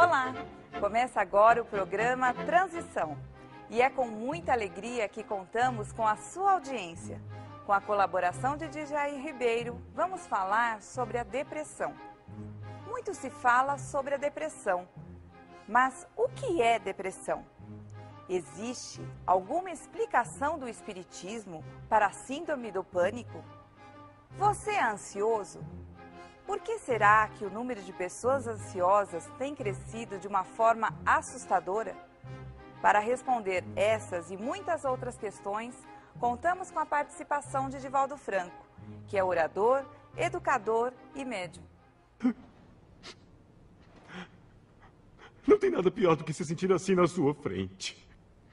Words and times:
Olá! 0.00 0.32
Começa 0.78 1.20
agora 1.20 1.60
o 1.60 1.64
programa 1.64 2.32
Transição. 2.32 3.18
E 3.68 3.82
é 3.82 3.90
com 3.90 4.06
muita 4.06 4.52
alegria 4.52 5.08
que 5.08 5.24
contamos 5.24 5.92
com 5.92 6.06
a 6.06 6.14
sua 6.14 6.52
audiência. 6.52 7.20
Com 7.66 7.72
a 7.72 7.80
colaboração 7.80 8.56
de 8.56 8.68
Djair 8.68 9.20
Ribeiro, 9.20 9.82
vamos 9.94 10.24
falar 10.26 10.80
sobre 10.82 11.18
a 11.18 11.24
depressão. 11.24 11.92
Muito 12.86 13.12
se 13.12 13.28
fala 13.28 13.76
sobre 13.76 14.14
a 14.14 14.18
depressão, 14.18 14.88
mas 15.66 16.06
o 16.16 16.28
que 16.28 16.62
é 16.62 16.78
depressão? 16.78 17.44
Existe 18.28 19.00
alguma 19.26 19.70
explicação 19.70 20.58
do 20.58 20.68
Espiritismo 20.68 21.64
para 21.88 22.06
a 22.06 22.12
síndrome 22.12 22.70
do 22.70 22.84
pânico? 22.84 23.42
Você 24.36 24.72
é 24.72 24.84
ansioso? 24.84 25.60
Por 26.46 26.60
que 26.60 26.78
será 26.78 27.28
que 27.28 27.44
o 27.44 27.50
número 27.50 27.82
de 27.82 27.92
pessoas 27.92 28.46
ansiosas 28.46 29.26
tem 29.38 29.54
crescido 29.54 30.18
de 30.18 30.28
uma 30.28 30.44
forma 30.44 30.94
assustadora? 31.06 31.96
Para 32.82 32.98
responder 32.98 33.64
essas 33.74 34.30
e 34.30 34.36
muitas 34.36 34.84
outras 34.84 35.16
questões, 35.16 35.74
contamos 36.20 36.70
com 36.70 36.78
a 36.78 36.86
participação 36.86 37.68
de 37.68 37.80
Divaldo 37.80 38.16
Franco, 38.16 38.66
que 39.06 39.16
é 39.16 39.24
orador, 39.24 39.84
educador 40.16 40.92
e 41.14 41.24
médium. 41.24 41.64
Não 45.46 45.58
tem 45.58 45.70
nada 45.70 45.90
pior 45.90 46.14
do 46.14 46.24
que 46.24 46.32
se 46.34 46.44
sentir 46.44 46.70
assim 46.72 46.94
na 46.94 47.06
sua 47.06 47.34
frente. 47.34 48.07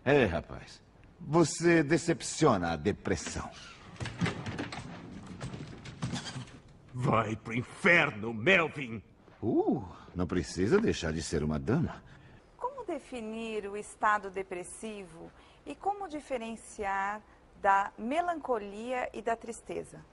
É, 0.06 0.24
rapaz. 0.26 0.80
Você 1.20 1.82
decepciona 1.82 2.74
a 2.74 2.76
depressão. 2.76 3.50
Vai 6.94 7.36
pro 7.36 7.56
inferno, 7.56 8.32
Melvin! 8.32 9.02
Uh, 9.42 9.84
não 10.14 10.28
precisa 10.28 10.80
deixar 10.80 11.12
de 11.12 11.24
ser 11.24 11.44
uma 11.44 11.58
dama. 11.58 12.04
Como 12.56 12.86
definir 12.86 13.68
o 13.68 13.76
estado 13.76 14.30
depressivo 14.30 15.32
e 15.66 15.74
como 15.74 16.08
diferenciar 16.08 17.20
da 17.60 17.92
melancolia 17.98 19.10
e 19.12 19.24
da 19.24 19.36
tristeza? 19.36 20.06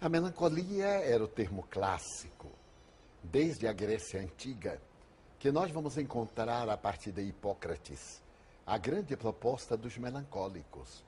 A 0.00 0.08
melancolia 0.08 0.86
era 0.86 1.24
o 1.24 1.28
termo 1.28 1.66
clássico, 1.68 2.48
desde 3.24 3.66
a 3.66 3.72
Grécia 3.72 4.20
Antiga, 4.20 4.80
que 5.36 5.50
nós 5.50 5.72
vamos 5.72 5.98
encontrar 5.98 6.68
a 6.68 6.76
partir 6.76 7.10
de 7.10 7.22
Hipócrates, 7.22 8.22
a 8.66 8.76
grande 8.78 9.16
proposta 9.16 9.76
dos 9.76 9.96
melancólicos. 9.96 11.04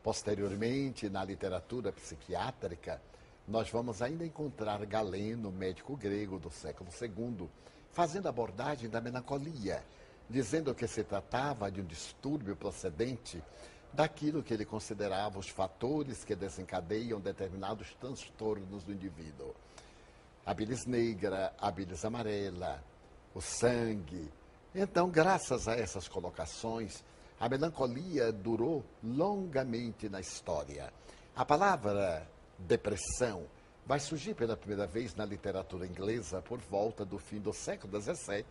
Posteriormente, 0.00 1.10
na 1.10 1.24
literatura 1.24 1.90
psiquiátrica, 1.90 3.02
nós 3.48 3.68
vamos 3.68 4.00
ainda 4.00 4.24
encontrar 4.24 4.86
Galeno, 4.86 5.50
médico 5.50 5.96
grego 5.96 6.38
do 6.38 6.50
século 6.50 6.88
II, 7.00 7.48
fazendo 7.90 8.28
abordagem 8.28 8.88
da 8.88 9.00
melancolia, 9.00 9.84
dizendo 10.28 10.72
que 10.72 10.86
se 10.86 11.02
tratava 11.02 11.68
de 11.68 11.80
um 11.80 11.84
distúrbio 11.84 12.54
procedente 12.54 13.42
daquilo 13.92 14.40
que 14.40 14.54
ele 14.54 14.64
considerava 14.64 15.40
os 15.40 15.48
fatores 15.48 16.24
que 16.24 16.36
desencadeiam 16.36 17.18
determinados 17.18 17.92
transtornos 18.00 18.84
do 18.84 18.92
indivíduo. 18.92 19.52
A 20.46 20.54
bilis 20.54 20.86
negra, 20.86 21.52
a 21.58 21.72
bilis 21.72 22.04
amarela, 22.04 22.80
o 23.34 23.40
sangue. 23.40 24.30
Então, 24.74 25.10
graças 25.10 25.66
a 25.66 25.74
essas 25.74 26.06
colocações, 26.06 27.02
a 27.40 27.48
melancolia 27.48 28.30
durou 28.30 28.84
longamente 29.02 30.08
na 30.08 30.20
história. 30.20 30.92
A 31.34 31.44
palavra 31.44 32.24
depressão 32.56 33.46
vai 33.84 33.98
surgir 33.98 34.34
pela 34.34 34.56
primeira 34.56 34.86
vez 34.86 35.16
na 35.16 35.24
literatura 35.24 35.84
inglesa 35.84 36.40
por 36.40 36.60
volta 36.60 37.04
do 37.04 37.18
fim 37.18 37.40
do 37.40 37.52
século 37.52 38.00
XVII, 38.00 38.44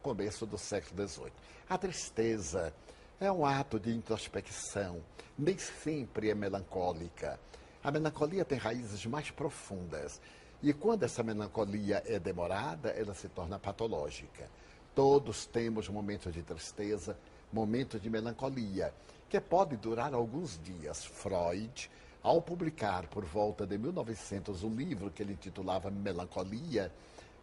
começo 0.00 0.46
do 0.46 0.56
século 0.56 1.06
XVIII. 1.06 1.32
A 1.68 1.76
tristeza 1.76 2.72
é 3.20 3.30
um 3.30 3.44
ato 3.44 3.78
de 3.78 3.94
introspecção, 3.94 5.02
nem 5.38 5.58
sempre 5.58 6.30
é 6.30 6.34
melancólica. 6.34 7.38
A 7.84 7.90
melancolia 7.90 8.46
tem 8.46 8.56
raízes 8.56 9.04
mais 9.04 9.30
profundas. 9.30 10.22
E 10.62 10.72
quando 10.72 11.02
essa 11.02 11.22
melancolia 11.22 12.02
é 12.06 12.18
demorada, 12.18 12.88
ela 12.90 13.12
se 13.12 13.28
torna 13.28 13.58
patológica. 13.58 14.48
Todos 14.96 15.44
temos 15.44 15.90
momentos 15.90 16.32
de 16.32 16.42
tristeza, 16.42 17.18
momentos 17.52 18.00
de 18.00 18.08
melancolia, 18.08 18.94
que 19.28 19.38
pode 19.38 19.76
durar 19.76 20.14
alguns 20.14 20.58
dias. 20.58 21.04
Freud 21.04 21.90
ao 22.22 22.40
publicar, 22.40 23.06
por 23.06 23.22
volta 23.22 23.66
de 23.66 23.76
1900, 23.76 24.64
um 24.64 24.74
livro 24.74 25.10
que 25.10 25.22
ele 25.22 25.34
intitulava 25.34 25.90
Melancolia, 25.90 26.90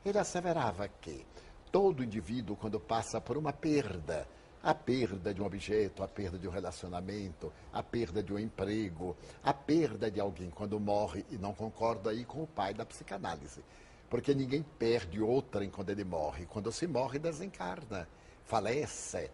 ele 0.03 0.17
asseverava 0.17 0.87
que 0.87 1.23
todo 1.71 2.03
indivíduo, 2.03 2.55
quando 2.55 2.79
passa 2.79 3.21
por 3.21 3.37
uma 3.37 3.53
perda, 3.53 4.27
a 4.63 4.73
perda 4.73 5.31
de 5.31 5.39
um 5.39 5.45
objeto, 5.45 6.01
a 6.01 6.07
perda 6.07 6.39
de 6.39 6.47
um 6.47 6.51
relacionamento, 6.51 7.53
a 7.71 7.83
perda 7.83 8.23
de 8.23 8.33
um 8.33 8.39
emprego, 8.39 9.15
a 9.43 9.53
perda 9.53 10.09
de 10.09 10.19
alguém 10.19 10.49
quando 10.49 10.79
morre, 10.79 11.23
e 11.29 11.37
não 11.37 11.53
concordo 11.53 12.09
aí 12.09 12.25
com 12.25 12.41
o 12.41 12.47
pai 12.47 12.73
da 12.73 12.83
psicanálise, 12.83 13.63
porque 14.13 14.35
ninguém 14.35 14.61
perde 14.61 15.19
outrem 15.19 15.71
quando 15.71 15.89
ele 15.89 16.03
morre. 16.03 16.45
Quando 16.45 16.71
se 16.71 16.85
morre, 16.85 17.17
desencarna, 17.17 18.07
falece. 18.45 19.31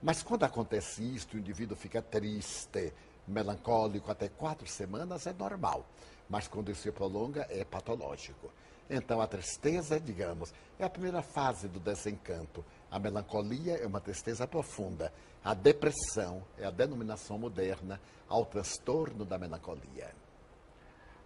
Mas 0.00 0.22
quando 0.22 0.44
acontece 0.44 1.02
isso, 1.02 1.26
o 1.34 1.36
indivíduo 1.40 1.76
fica 1.76 2.00
triste, 2.00 2.94
melancólico 3.26 4.08
até 4.08 4.28
quatro 4.28 4.68
semanas 4.68 5.26
é 5.26 5.32
normal, 5.32 5.84
mas 6.28 6.46
quando 6.46 6.70
isso 6.70 6.82
se 6.82 6.92
prolonga 6.92 7.44
é 7.50 7.64
patológico. 7.64 8.52
Então 8.88 9.20
a 9.20 9.26
tristeza, 9.26 9.98
digamos, 9.98 10.54
é 10.78 10.84
a 10.84 10.90
primeira 10.90 11.22
fase 11.22 11.66
do 11.66 11.80
desencanto. 11.80 12.64
A 12.88 13.00
melancolia 13.00 13.78
é 13.78 13.86
uma 13.88 14.00
tristeza 14.00 14.46
profunda. 14.46 15.12
A 15.42 15.54
depressão 15.54 16.44
é 16.56 16.64
a 16.64 16.70
denominação 16.70 17.36
moderna 17.36 18.00
ao 18.28 18.46
transtorno 18.46 19.24
da 19.24 19.36
melancolia. 19.36 20.14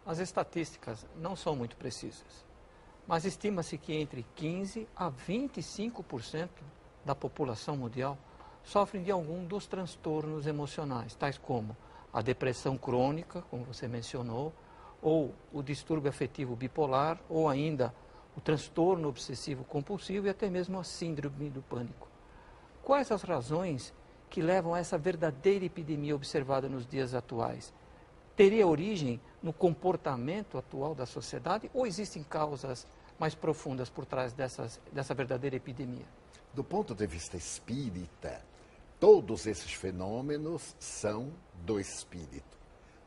As 0.06 0.20
estatísticas 0.20 1.04
não 1.16 1.36
são 1.36 1.54
muito 1.54 1.76
precisas, 1.76 2.44
mas 3.06 3.24
estima-se 3.24 3.76
que 3.76 3.94
entre 3.94 4.24
15 4.34 4.88
a 4.96 5.10
25% 5.10 6.48
da 7.04 7.14
população 7.14 7.76
mundial 7.76 8.16
sofrem 8.62 9.02
de 9.02 9.10
algum 9.10 9.44
dos 9.44 9.66
transtornos 9.66 10.46
emocionais, 10.46 11.14
tais 11.14 11.36
como 11.36 11.76
a 12.12 12.22
depressão 12.22 12.78
crônica, 12.78 13.42
como 13.50 13.64
você 13.64 13.86
mencionou, 13.86 14.52
ou 15.02 15.34
o 15.52 15.62
distúrbio 15.62 16.08
afetivo 16.08 16.56
bipolar, 16.56 17.20
ou 17.28 17.48
ainda 17.48 17.94
o 18.36 18.40
transtorno 18.40 19.08
obsessivo 19.08 19.64
compulsivo 19.64 20.26
e 20.26 20.30
até 20.30 20.48
mesmo 20.48 20.78
a 20.78 20.84
síndrome 20.84 21.50
do 21.50 21.60
pânico. 21.60 22.08
Quais 22.82 23.10
as 23.12 23.22
razões 23.22 23.92
que 24.30 24.40
levam 24.40 24.74
a 24.74 24.78
essa 24.78 24.96
verdadeira 24.96 25.64
epidemia 25.64 26.16
observada 26.16 26.68
nos 26.68 26.86
dias 26.86 27.14
atuais? 27.14 27.72
Teria 28.36 28.66
origem 28.66 29.20
no 29.42 29.52
comportamento 29.52 30.58
atual 30.58 30.94
da 30.94 31.06
sociedade 31.06 31.70
ou 31.72 31.86
existem 31.86 32.22
causas 32.22 32.86
mais 33.18 33.34
profundas 33.34 33.88
por 33.88 34.04
trás 34.04 34.32
dessas, 34.32 34.80
dessa 34.92 35.14
verdadeira 35.14 35.56
epidemia? 35.56 36.06
Do 36.52 36.64
ponto 36.64 36.94
de 36.94 37.06
vista 37.06 37.36
espírita, 37.36 38.42
Todos 39.04 39.46
esses 39.46 39.74
fenômenos 39.74 40.74
são 40.78 41.30
do 41.64 41.78
espírito. 41.78 42.56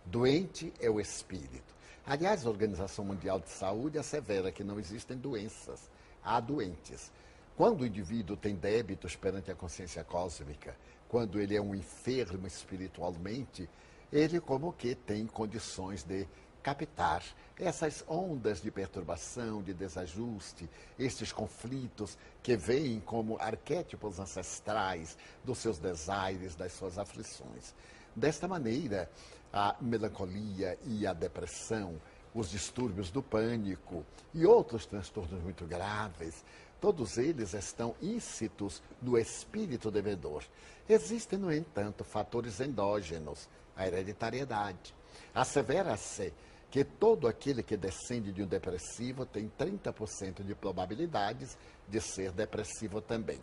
Doente 0.05 0.71
é 0.79 0.89
o 0.89 0.99
espírito. 0.99 1.73
Aliás, 2.05 2.45
a 2.45 2.49
Organização 2.49 3.03
Mundial 3.03 3.39
de 3.39 3.49
Saúde 3.49 3.97
assevera 3.97 4.51
que 4.51 4.63
não 4.63 4.79
existem 4.79 5.17
doenças, 5.17 5.89
há 6.23 6.39
doentes. 6.39 7.11
Quando 7.55 7.81
o 7.81 7.85
indivíduo 7.85 8.37
tem 8.37 8.53
débitos 8.53 9.16
perante 9.16 9.49
a 9.49 9.55
consciência 9.55 10.03
cósmica, 10.03 10.77
quando 11.09 11.39
ele 11.41 11.55
é 11.55 11.61
um 11.61 11.73
enfermo 11.73 12.45
espiritualmente, 12.45 13.67
ele 14.12 14.40
como 14.40 14.73
que 14.73 14.95
tem 14.95 15.25
condições 15.25 16.03
de 16.03 16.28
captar 16.64 17.23
essas 17.58 18.03
ondas 18.08 18.61
de 18.61 18.70
perturbação, 18.70 19.64
de 19.64 19.73
desajuste, 19.73 20.70
estes 20.99 21.31
conflitos 21.31 22.17
que 22.43 22.58
vêm 22.58 22.99
como 22.99 23.37
arquétipos 23.40 24.20
ancestrais 24.20 25.17
dos 25.43 25.59
seus 25.59 25.79
desaires, 25.79 26.55
das 26.55 26.73
suas 26.73 26.97
aflições. 26.97 27.73
Desta 28.16 28.47
maneira, 28.47 29.09
a 29.52 29.76
melancolia 29.79 30.78
e 30.85 31.08
a 31.08 31.14
depressão, 31.14 32.02
os 32.34 32.49
distúrbios 32.49 33.09
do 33.09 33.23
pânico 33.23 34.05
e 34.34 34.46
outros 34.46 34.85
transtornos 34.85 35.41
muito 35.41 35.66
graves, 35.66 36.43
todos 36.79 37.17
eles 37.17 37.53
estão 37.53 37.96
íncitos 38.02 38.81
no 39.02 39.17
espírito 39.17 39.90
devedor. 39.90 40.43
Existem, 40.87 41.40
no 41.40 41.52
entanto, 41.52 42.03
fatores 42.03 42.59
endógenos, 42.59 43.49
a 43.78 43.88
hereditariedade. 43.88 44.94
Assevera-se 45.34 46.34
que 46.70 46.84
todo 46.84 47.28
aquele 47.28 47.64
que 47.64 47.78
descende 47.78 48.32
de 48.32 48.44
um 48.44 48.47
depressivo 48.47 49.26
tem 49.26 49.52
30% 49.58 50.44
de 50.44 50.53
probabilidades 50.53 51.58
de 51.88 52.02
ser 52.02 52.32
depressivo 52.32 53.02
também. 53.02 53.40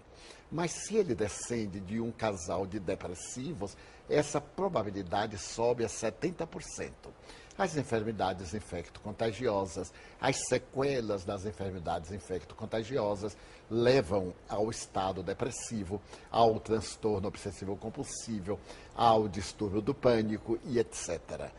Mas 0.53 0.73
se 0.73 0.97
ele 0.97 1.15
descende 1.15 1.81
de 1.81 2.01
um 2.01 2.13
casal 2.13 2.67
de 2.67 2.79
depressivos, 2.79 3.77
essa 4.09 4.41
probabilidade 4.41 5.39
sobe 5.39 5.85
a 5.85 5.89
70%. 5.89 6.91
As 7.57 7.77
enfermidades 7.77 8.53
infecto-contagiosas, 8.53 9.93
as 10.21 10.37
sequelas 10.49 11.25
das 11.25 11.47
enfermidades 11.47 12.11
infecto-contagiosas 12.11 13.37
levam 13.71 14.35
ao 14.49 14.71
estado 14.71 15.23
depressivo, 15.23 16.01
ao 16.31 16.59
transtorno 16.61 17.29
obsessivo-compulsivo, 17.29 18.59
ao 18.95 19.29
distúrbio 19.29 19.81
do 19.81 19.95
pânico 19.95 20.59
e 20.67 20.79
etc. 20.79 21.51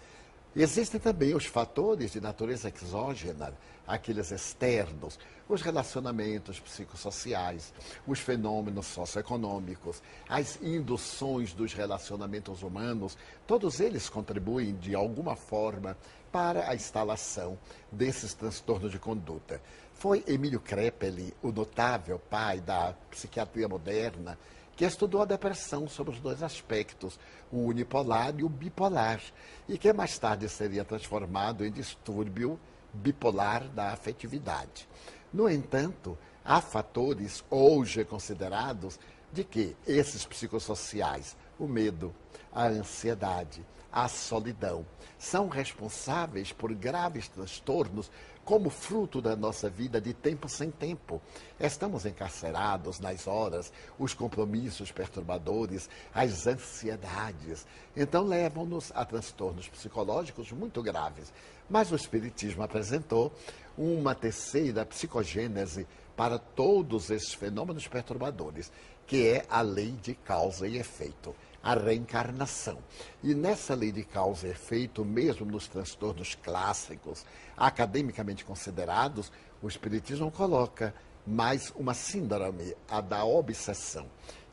Existem 0.55 1.01
também 1.01 1.35
os 1.35 1.45
fatores 1.45 2.13
de 2.13 2.21
natureza 2.21 2.71
exógena, 2.73 3.53
aqueles 3.85 4.31
externos, 4.31 5.19
os 5.49 5.61
relacionamentos 5.61 6.61
psicossociais, 6.61 7.73
os 8.07 8.19
fenômenos 8.19 8.85
socioeconômicos, 8.87 10.01
as 10.29 10.57
induções 10.61 11.53
dos 11.53 11.73
relacionamentos 11.73 12.63
humanos, 12.63 13.17
todos 13.45 13.81
eles 13.81 14.07
contribuem 14.07 14.75
de 14.75 14.95
alguma 14.95 15.35
forma 15.35 15.97
para 16.31 16.69
a 16.69 16.75
instalação 16.75 17.57
desses 17.91 18.33
transtornos 18.33 18.91
de 18.91 18.97
conduta. 18.99 19.61
Foi 19.95 20.23
Emílio 20.27 20.59
Krepeli, 20.59 21.33
o 21.41 21.51
notável 21.51 22.19
pai 22.19 22.59
da 22.59 22.93
psiquiatria 23.09 23.67
moderna, 23.67 24.37
que 24.75 24.83
estudou 24.83 25.21
a 25.21 25.25
depressão 25.25 25.87
sobre 25.87 26.13
os 26.13 26.19
dois 26.19 26.43
aspectos, 26.43 27.17
o 27.49 27.59
unipolar 27.59 28.33
e 28.37 28.43
o 28.43 28.49
bipolar, 28.49 29.21
e 29.69 29.77
que 29.77 29.91
mais 29.93 30.19
tarde 30.19 30.49
seria 30.49 30.83
transformado 30.83 31.65
em 31.65 31.71
distúrbio 31.71 32.59
bipolar 32.93 33.69
da 33.69 33.93
afetividade. 33.93 34.87
No 35.33 35.49
entanto, 35.49 36.17
há 36.43 36.59
fatores 36.59 37.43
hoje 37.49 38.03
considerados 38.03 38.99
de 39.31 39.45
que 39.45 39.77
esses 39.87 40.25
psicossociais, 40.25 41.37
o 41.57 41.67
medo, 41.67 42.13
a 42.51 42.67
ansiedade, 42.67 43.65
a 43.91 44.09
solidão, 44.09 44.85
são 45.17 45.47
responsáveis 45.47 46.51
por 46.51 46.73
graves 46.73 47.29
transtornos 47.29 48.11
como 48.45 48.69
fruto 48.69 49.19
da 49.19 49.35
nossa 49.35 49.67
vida 49.67 49.99
de 49.99 50.13
tempo 50.13 50.47
sem 50.47 50.69
tempo. 50.69 51.19
Estamos 51.59 52.05
encarcerados 52.05 52.99
nas 52.99 53.27
horas, 53.27 53.73
os 53.97 54.13
compromissos 54.13 54.91
perturbadores, 54.91 55.89
as 56.13 56.45
ansiedades. 56.45 57.65
Então 57.97 58.23
levam-nos 58.23 58.91
a 58.93 59.03
transtornos 59.03 59.67
psicológicos 59.67 60.51
muito 60.51 60.81
graves. 60.83 61.33
Mas 61.67 61.91
o 61.91 61.95
Espiritismo 61.95 62.61
apresentou 62.61 63.33
uma 63.75 64.13
terceira 64.13 64.85
psicogênese 64.85 65.87
para 66.15 66.37
todos 66.37 67.09
esses 67.09 67.33
fenômenos 67.33 67.87
perturbadores, 67.87 68.71
que 69.07 69.27
é 69.27 69.45
a 69.49 69.61
lei 69.61 69.91
de 69.91 70.13
causa 70.13 70.67
e 70.67 70.77
efeito 70.77 71.35
a 71.65 71.73
reencarnação. 71.73 72.77
E 73.23 73.33
nessa 73.33 73.73
lei 73.73 73.91
de 73.91 74.03
causa 74.03 74.47
e 74.47 74.51
efeito, 74.51 75.03
mesmo 75.03 75.47
nos 75.47 75.67
transtornos 75.67 76.35
clássicos, 76.35 77.25
academicamente 77.57 78.45
considerados, 78.45 79.31
o 79.63 79.67
Espiritismo 79.67 80.29
coloca 80.29 80.93
mais 81.25 81.73
uma 81.75 81.95
síndrome, 81.95 82.75
a 82.87 83.01
da 83.01 83.25
obsessão. 83.25 84.05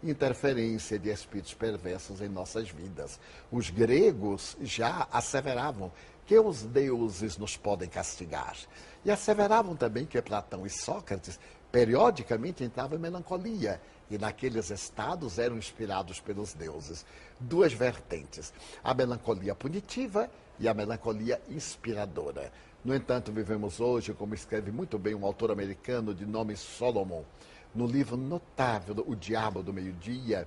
Interferência 0.03 0.99
de 0.99 1.11
espíritos 1.11 1.53
perversos 1.53 2.23
em 2.23 2.31
nossas 2.31 2.71
vidas. 2.71 3.21
Os 3.53 3.69
gregos 3.69 4.57
já 4.63 5.07
asseveravam 5.13 5.93
que 6.25 6.39
os 6.39 6.63
deuses 6.63 7.37
nos 7.37 7.59
podem 7.59 7.91
castigar. 7.91 8.57
E 9.05 9.11
asseveravam 9.11 9.77
também 9.77 10.07
que 10.07 10.21
Platão 10.23 10.65
e 10.65 10.71
Sócrates 10.71 11.39
periodicamente 11.73 12.63
entravam 12.63 12.99
em 12.99 13.01
melancolia 13.01 13.81
e 14.11 14.19
naqueles 14.19 14.71
estados 14.71 15.39
eram 15.39 15.57
inspirados 15.57 16.21
pelos 16.21 16.53
deuses. 16.53 17.07
Duas 17.41 17.73
vertentes, 17.73 18.53
a 18.85 18.93
melancolia 18.93 19.55
punitiva 19.55 20.31
e 20.61 20.69
a 20.69 20.75
melancolia 20.75 21.41
inspiradora. 21.49 22.53
No 22.85 22.95
entanto, 22.95 23.33
vivemos 23.33 23.81
hoje, 23.81 24.13
como 24.13 24.35
escreve 24.35 24.71
muito 24.71 24.99
bem 24.99 25.15
um 25.15 25.25
autor 25.25 25.51
americano 25.51 26.15
de 26.15 26.27
nome 26.27 26.57
Solomon, 26.57 27.23
no 27.75 27.87
livro 27.87 28.19
notável 28.19 29.03
O 29.07 29.17
Diabo 29.17 29.63
do 29.63 29.73
Meio-Dia, 29.73 30.47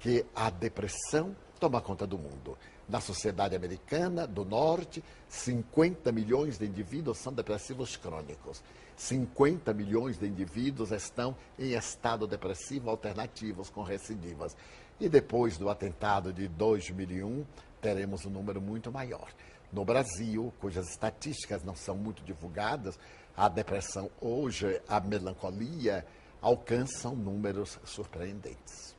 que 0.00 0.26
a 0.34 0.50
depressão 0.50 1.36
toma 1.58 1.80
conta 1.80 2.06
do 2.06 2.18
mundo. 2.18 2.56
Na 2.88 3.00
sociedade 3.00 3.56
americana 3.56 4.26
do 4.26 4.44
norte, 4.44 5.02
50 5.28 6.12
milhões 6.12 6.58
de 6.58 6.66
indivíduos 6.66 7.18
são 7.18 7.32
depressivos 7.32 7.96
crônicos. 7.96 8.62
50 8.96 9.72
milhões 9.72 10.18
de 10.18 10.26
indivíduos 10.26 10.90
estão 10.90 11.36
em 11.58 11.72
estado 11.72 12.26
depressivo 12.26 12.90
alternativos 12.90 13.70
com 13.70 13.82
recidivas. 13.82 14.56
E 15.00 15.08
depois 15.08 15.58
do 15.58 15.68
atentado 15.68 16.32
de 16.32 16.46
2001, 16.46 17.44
teremos 17.80 18.24
um 18.24 18.30
número 18.30 18.60
muito 18.60 18.92
maior. 18.92 19.28
No 19.72 19.84
Brasil, 19.84 20.52
cujas 20.60 20.88
estatísticas 20.90 21.64
não 21.64 21.74
são 21.74 21.96
muito 21.96 22.22
divulgadas, 22.22 22.98
a 23.36 23.48
depressão 23.48 24.08
hoje, 24.20 24.80
a 24.86 25.00
melancolia, 25.00 26.06
alcançam 26.40 27.16
números 27.16 27.78
surpreendentes. 27.84 28.93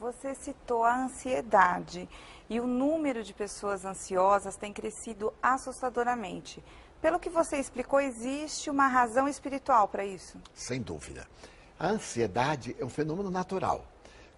Você 0.00 0.34
citou 0.34 0.82
a 0.82 0.96
ansiedade 0.96 2.08
e 2.48 2.58
o 2.58 2.66
número 2.66 3.22
de 3.22 3.34
pessoas 3.34 3.84
ansiosas 3.84 4.56
tem 4.56 4.72
crescido 4.72 5.30
assustadoramente. 5.42 6.64
Pelo 7.02 7.20
que 7.20 7.28
você 7.28 7.58
explicou, 7.58 8.00
existe 8.00 8.70
uma 8.70 8.88
razão 8.88 9.28
espiritual 9.28 9.88
para 9.88 10.02
isso? 10.02 10.38
Sem 10.54 10.80
dúvida. 10.80 11.28
A 11.78 11.88
ansiedade 11.88 12.74
é 12.80 12.84
um 12.84 12.88
fenômeno 12.88 13.30
natural. 13.30 13.84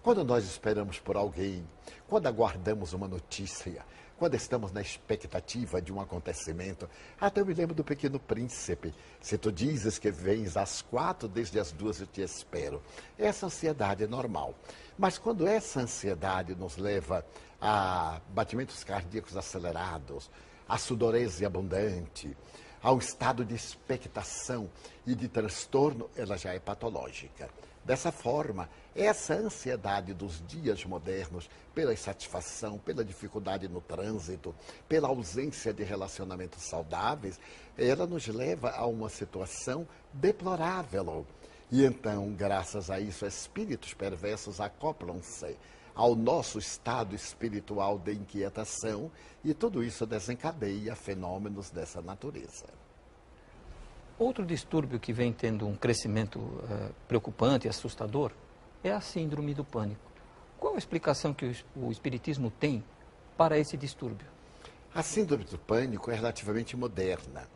Quando 0.01 0.21
nós 0.25 0.43
esperamos 0.43 0.99
por 0.99 1.15
alguém, 1.15 1.65
quando 2.09 2.27
aguardamos 2.27 2.91
uma 2.91 3.07
notícia, 3.07 3.85
quando 4.23 4.35
estamos 4.35 4.71
na 4.71 4.79
expectativa 4.79 5.81
de 5.81 5.91
um 5.91 5.99
acontecimento. 5.99 6.89
Até 7.19 7.41
eu 7.41 7.45
me 7.45 7.53
lembro 7.53 7.75
do 7.75 7.83
Pequeno 7.83 8.17
Príncipe. 8.17 8.93
Se 9.19 9.37
tu 9.37 9.51
dizes 9.51 9.99
que 9.99 10.09
vens 10.09 10.55
às 10.55 10.81
quatro, 10.81 11.27
desde 11.27 11.59
as 11.59 11.73
duas 11.73 11.99
eu 11.99 12.07
te 12.07 12.21
espero. 12.21 12.81
Essa 13.19 13.47
ansiedade 13.47 14.05
é 14.05 14.07
normal. 14.07 14.55
Mas 14.97 15.17
quando 15.17 15.45
essa 15.45 15.81
ansiedade 15.81 16.55
nos 16.55 16.77
leva 16.77 17.25
a 17.59 18.21
batimentos 18.29 18.81
cardíacos 18.85 19.35
acelerados, 19.35 20.31
a 20.69 20.77
sudorese 20.77 21.45
abundante, 21.45 22.33
ao 22.81 22.99
estado 22.99 23.43
de 23.43 23.53
expectação 23.53 24.69
e 25.05 25.15
de 25.15 25.27
transtorno, 25.27 26.09
ela 26.15 26.37
já 26.37 26.53
é 26.53 26.59
patológica. 26.61 27.49
Dessa 27.85 28.11
forma, 28.13 28.69
essa 28.95 29.33
ansiedade 29.33 30.13
dos 30.13 30.41
dias 30.47 30.85
modernos, 30.85 31.49
pela 31.75 31.93
insatisfação, 31.93 32.77
pela 32.77 33.03
dificuldade 33.03 33.67
no 33.67 33.81
trânsito, 33.81 34.55
pela 34.87 35.09
ausência 35.09 35.73
de 35.73 35.83
relacionamentos 35.83 36.63
saudáveis, 36.63 37.39
ela 37.77 38.07
nos 38.07 38.25
leva 38.27 38.69
a 38.71 38.85
uma 38.85 39.09
situação 39.09 39.85
deplorável. 40.13 41.25
E 41.69 41.83
então, 41.83 42.31
graças 42.33 42.89
a 42.89 42.99
isso, 42.99 43.25
espíritos 43.25 43.93
perversos 43.93 44.61
acoplam-se 44.61 45.57
ao 45.93 46.15
nosso 46.15 46.59
estado 46.59 47.15
espiritual 47.15 47.99
de 47.99 48.13
inquietação 48.13 49.11
e 49.43 49.53
tudo 49.53 49.83
isso 49.83 50.05
desencadeia 50.05 50.95
fenômenos 50.95 51.69
dessa 51.69 52.01
natureza. 52.01 52.82
Outro 54.23 54.45
distúrbio 54.45 55.01
que 55.01 55.11
vem 55.11 55.33
tendo 55.33 55.67
um 55.67 55.75
crescimento 55.75 56.39
uh, 56.39 56.95
preocupante 57.09 57.67
e 57.67 57.69
assustador 57.69 58.31
é 58.81 58.89
a 58.89 59.01
síndrome 59.01 59.53
do 59.53 59.65
pânico. 59.65 60.09
Qual 60.57 60.75
a 60.75 60.77
explicação 60.77 61.33
que 61.33 61.45
o, 61.75 61.87
o 61.87 61.91
Espiritismo 61.91 62.49
tem 62.49 62.81
para 63.35 63.59
esse 63.59 63.75
distúrbio? 63.75 64.25
A 64.95 65.03
síndrome 65.03 65.43
do 65.43 65.57
pânico 65.57 66.09
é 66.09 66.15
relativamente 66.15 66.77
moderna. 66.77 67.49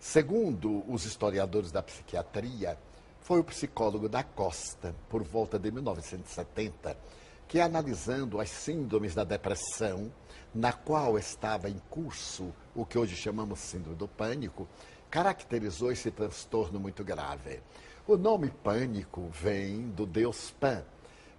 Segundo 0.00 0.82
os 0.92 1.04
historiadores 1.04 1.70
da 1.70 1.84
psiquiatria, 1.84 2.76
foi 3.20 3.38
o 3.38 3.44
psicólogo 3.44 4.08
da 4.08 4.24
Costa, 4.24 4.92
por 5.08 5.22
volta 5.22 5.56
de 5.56 5.70
1970, 5.70 6.96
que 7.46 7.60
analisando 7.60 8.40
as 8.40 8.50
síndromes 8.50 9.14
da 9.14 9.22
depressão, 9.22 10.12
na 10.52 10.72
qual 10.72 11.16
estava 11.16 11.70
em 11.70 11.80
curso 11.88 12.52
o 12.74 12.84
que 12.84 12.98
hoje 12.98 13.14
chamamos 13.14 13.60
síndrome 13.60 13.96
do 13.96 14.08
pânico, 14.08 14.66
caracterizou 15.10 15.90
esse 15.90 16.10
transtorno 16.10 16.78
muito 16.78 17.02
grave. 17.02 17.60
O 18.06 18.16
nome 18.16 18.50
pânico 18.50 19.28
vem 19.32 19.90
do 19.90 20.06
deus 20.06 20.50
Pan, 20.52 20.82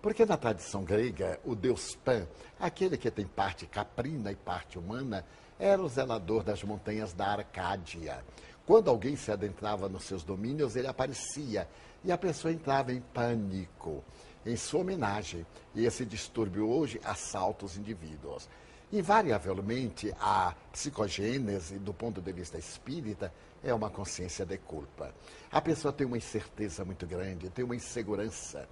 porque 0.01 0.25
na 0.25 0.37
tradição 0.37 0.83
grega, 0.83 1.39
o 1.43 1.55
deus 1.55 1.95
Pan, 1.95 2.27
aquele 2.59 2.97
que 2.97 3.09
tem 3.09 3.25
parte 3.25 3.65
caprina 3.65 4.31
e 4.31 4.35
parte 4.35 4.77
humana, 4.77 5.25
era 5.57 5.81
o 5.81 5.89
zelador 5.89 6.43
das 6.43 6.63
montanhas 6.63 7.13
da 7.13 7.27
Arcádia. 7.27 8.23
Quando 8.65 8.89
alguém 8.89 9.15
se 9.15 9.31
adentrava 9.31 9.89
nos 9.89 10.03
seus 10.03 10.23
domínios, 10.23 10.75
ele 10.75 10.87
aparecia 10.87 11.67
e 12.03 12.11
a 12.11 12.17
pessoa 12.17 12.53
entrava 12.53 12.93
em 12.93 13.01
pânico 13.01 14.03
em 14.45 14.55
sua 14.55 14.81
homenagem. 14.81 15.45
E 15.75 15.85
esse 15.85 16.05
distúrbio 16.05 16.69
hoje 16.69 16.99
assalta 17.03 17.65
os 17.65 17.77
indivíduos. 17.77 18.47
Invariavelmente, 18.91 20.13
a 20.19 20.55
psicogênese, 20.71 21.77
do 21.77 21.93
ponto 21.93 22.21
de 22.21 22.31
vista 22.31 22.57
espírita, 22.57 23.31
é 23.63 23.73
uma 23.73 23.89
consciência 23.89 24.45
de 24.45 24.57
culpa. 24.57 25.13
A 25.51 25.61
pessoa 25.61 25.93
tem 25.93 26.05
uma 26.05 26.17
incerteza 26.17 26.85
muito 26.85 27.05
grande, 27.05 27.49
tem 27.49 27.65
uma 27.65 27.75
insegurança. 27.75 28.67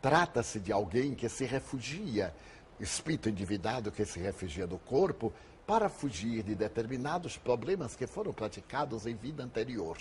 Trata-se 0.00 0.58
de 0.58 0.72
alguém 0.72 1.14
que 1.14 1.28
se 1.28 1.44
refugia, 1.44 2.34
espírito 2.80 3.28
endividado 3.28 3.92
que 3.92 4.04
se 4.04 4.18
refugia 4.18 4.66
do 4.66 4.78
corpo, 4.78 5.32
para 5.66 5.88
fugir 5.88 6.42
de 6.42 6.54
determinados 6.54 7.36
problemas 7.36 7.94
que 7.94 8.06
foram 8.06 8.32
praticados 8.32 9.06
em 9.06 9.14
vida 9.14 9.44
anterior. 9.44 9.96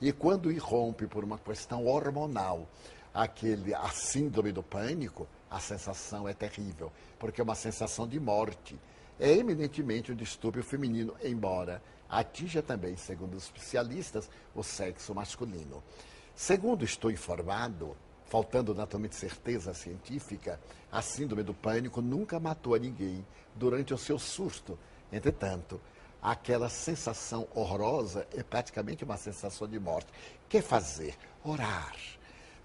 E 0.00 0.12
quando 0.12 0.50
irrompe 0.50 1.06
por 1.06 1.22
uma 1.22 1.38
questão 1.38 1.86
hormonal 1.86 2.68
aquele, 3.12 3.72
a 3.72 3.88
síndrome 3.90 4.50
do 4.50 4.62
pânico, 4.62 5.28
a 5.48 5.60
sensação 5.60 6.28
é 6.28 6.34
terrível, 6.34 6.92
porque 7.18 7.40
é 7.40 7.44
uma 7.44 7.54
sensação 7.54 8.08
de 8.08 8.18
morte. 8.18 8.76
É 9.20 9.30
eminentemente 9.30 10.10
um 10.10 10.16
distúrbio 10.16 10.64
feminino, 10.64 11.14
embora 11.22 11.80
atinja 12.18 12.62
também, 12.62 12.96
segundo 12.96 13.34
os 13.34 13.44
especialistas, 13.44 14.30
o 14.54 14.62
sexo 14.62 15.14
masculino. 15.14 15.82
Segundo 16.34 16.84
estou 16.84 17.10
informado, 17.10 17.96
faltando 18.26 18.74
naturalmente 18.74 19.16
certeza 19.16 19.74
científica, 19.74 20.60
a 20.90 21.00
síndrome 21.02 21.42
do 21.42 21.54
pânico 21.54 22.00
nunca 22.00 22.40
matou 22.40 22.74
a 22.74 22.78
ninguém 22.78 23.24
durante 23.54 23.94
o 23.94 23.98
seu 23.98 24.18
susto. 24.18 24.78
Entretanto, 25.12 25.80
aquela 26.20 26.68
sensação 26.68 27.46
horrorosa 27.54 28.26
é 28.32 28.42
praticamente 28.42 29.04
uma 29.04 29.16
sensação 29.16 29.68
de 29.68 29.78
morte. 29.78 30.08
Que 30.48 30.60
fazer? 30.60 31.16
Orar 31.44 31.94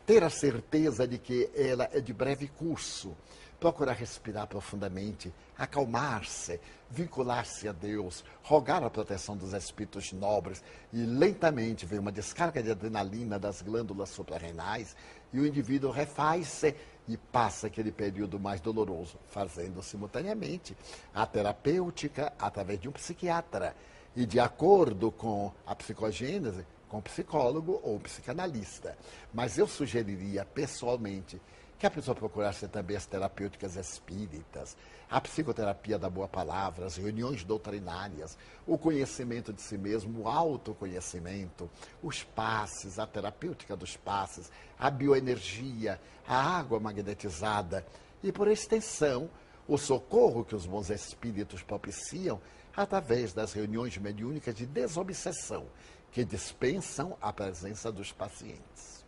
ter 0.10 0.24
a 0.24 0.30
certeza 0.32 1.08
de 1.08 1.20
que 1.20 1.52
ela 1.54 1.88
é 1.94 2.02
de 2.02 2.12
breve 2.12 2.48
curso, 2.48 3.16
procurar 3.60 3.94
respirar 3.94 4.48
profundamente, 4.48 5.34
acalmar-se, 5.58 6.60
vincular-se 6.90 7.68
a 7.68 7.72
Deus, 7.72 8.24
rogar 8.42 8.84
a 8.84 8.90
proteção 8.90 9.36
dos 9.36 9.54
espíritos 9.54 10.12
nobres 10.14 10.64
e 10.94 10.98
lentamente 10.98 11.86
vem 11.86 12.00
uma 12.00 12.12
descarga 12.12 12.64
de 12.64 12.72
adrenalina 12.72 13.38
das 13.38 13.62
glândulas 13.62 14.10
suprarrenais 14.10 14.96
e 15.34 15.40
o 15.40 15.46
indivíduo 15.46 15.92
refaz-se 15.92 16.76
e 17.08 17.18
passa 17.18 17.68
aquele 17.68 17.92
período 17.92 18.40
mais 18.40 18.62
doloroso, 18.62 19.18
fazendo 19.28 19.82
simultaneamente 19.82 20.78
a 21.14 21.26
terapêutica 21.26 22.32
através 22.40 22.80
de 22.80 22.88
um 22.88 22.92
psiquiatra. 22.92 23.76
E 24.16 24.26
de 24.26 24.40
acordo 24.40 25.12
com 25.12 25.52
a 25.66 25.76
psicogênese, 25.76 26.66
com 26.88 27.02
psicólogo 27.02 27.80
ou 27.84 28.00
psicanalista. 28.00 28.98
Mas 29.34 29.58
eu 29.58 29.68
sugeriria 29.68 30.44
pessoalmente 30.44 31.40
que 31.80 31.88
a 31.88 31.90
pessoa 31.90 32.14
procurasse 32.14 32.68
também 32.68 32.98
as 32.98 33.06
terapêuticas 33.06 33.78
espíritas, 33.78 34.76
a 35.10 35.22
psicoterapia 35.22 35.98
da 35.98 36.10
boa 36.10 36.28
palavra, 36.28 36.86
as 36.86 36.98
reuniões 36.98 37.46
doutrinárias, 37.46 38.38
o 38.68 38.78
conhecimento 38.78 39.54
de 39.54 39.62
si 39.62 39.78
mesmo, 39.78 40.24
o 40.24 40.28
autoconhecimento, 40.28 41.70
os 42.04 42.22
passes, 42.22 43.00
a 43.00 43.08
terapêutica 43.08 43.78
dos 43.78 43.96
passes, 43.96 44.52
a 44.78 44.92
bioenergia, 44.92 46.02
a 46.28 46.36
água 46.36 46.82
magnetizada 46.82 47.86
e, 48.22 48.30
por 48.30 48.50
extensão, 48.50 49.30
o 49.66 49.78
socorro 49.78 50.44
que 50.44 50.56
os 50.56 50.66
bons 50.66 50.90
espíritos 50.90 51.64
propiciam 51.64 52.42
através 52.76 53.32
das 53.32 53.54
reuniões 53.54 53.98
mediúnicas 53.98 54.54
de 54.54 54.66
desobsessão, 54.66 55.66
que 56.12 56.26
dispensam 56.26 57.18
a 57.22 57.32
presença 57.32 57.90
dos 57.90 58.12
pacientes. 58.12 58.99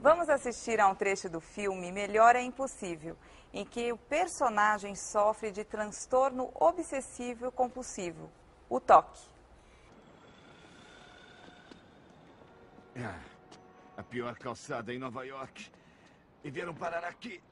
Vamos 0.00 0.28
assistir 0.28 0.80
a 0.80 0.86
um 0.86 0.94
trecho 0.94 1.28
do 1.28 1.40
filme 1.40 1.90
Melhor 1.90 2.36
é 2.36 2.42
Impossível, 2.42 3.16
em 3.52 3.64
que 3.64 3.92
o 3.92 3.96
personagem 3.96 4.94
sofre 4.94 5.50
de 5.50 5.64
transtorno 5.64 6.52
obsessivo 6.54 7.50
compulsivo, 7.50 8.30
o 8.68 8.78
toque. 8.78 9.20
A 13.96 14.02
pior 14.04 14.36
calçada 14.38 14.94
em 14.94 14.98
Nova 14.98 15.24
York. 15.26 15.70
E 16.44 16.50
vieram 16.50 16.74
parar 16.74 17.02
aqui. 17.04 17.42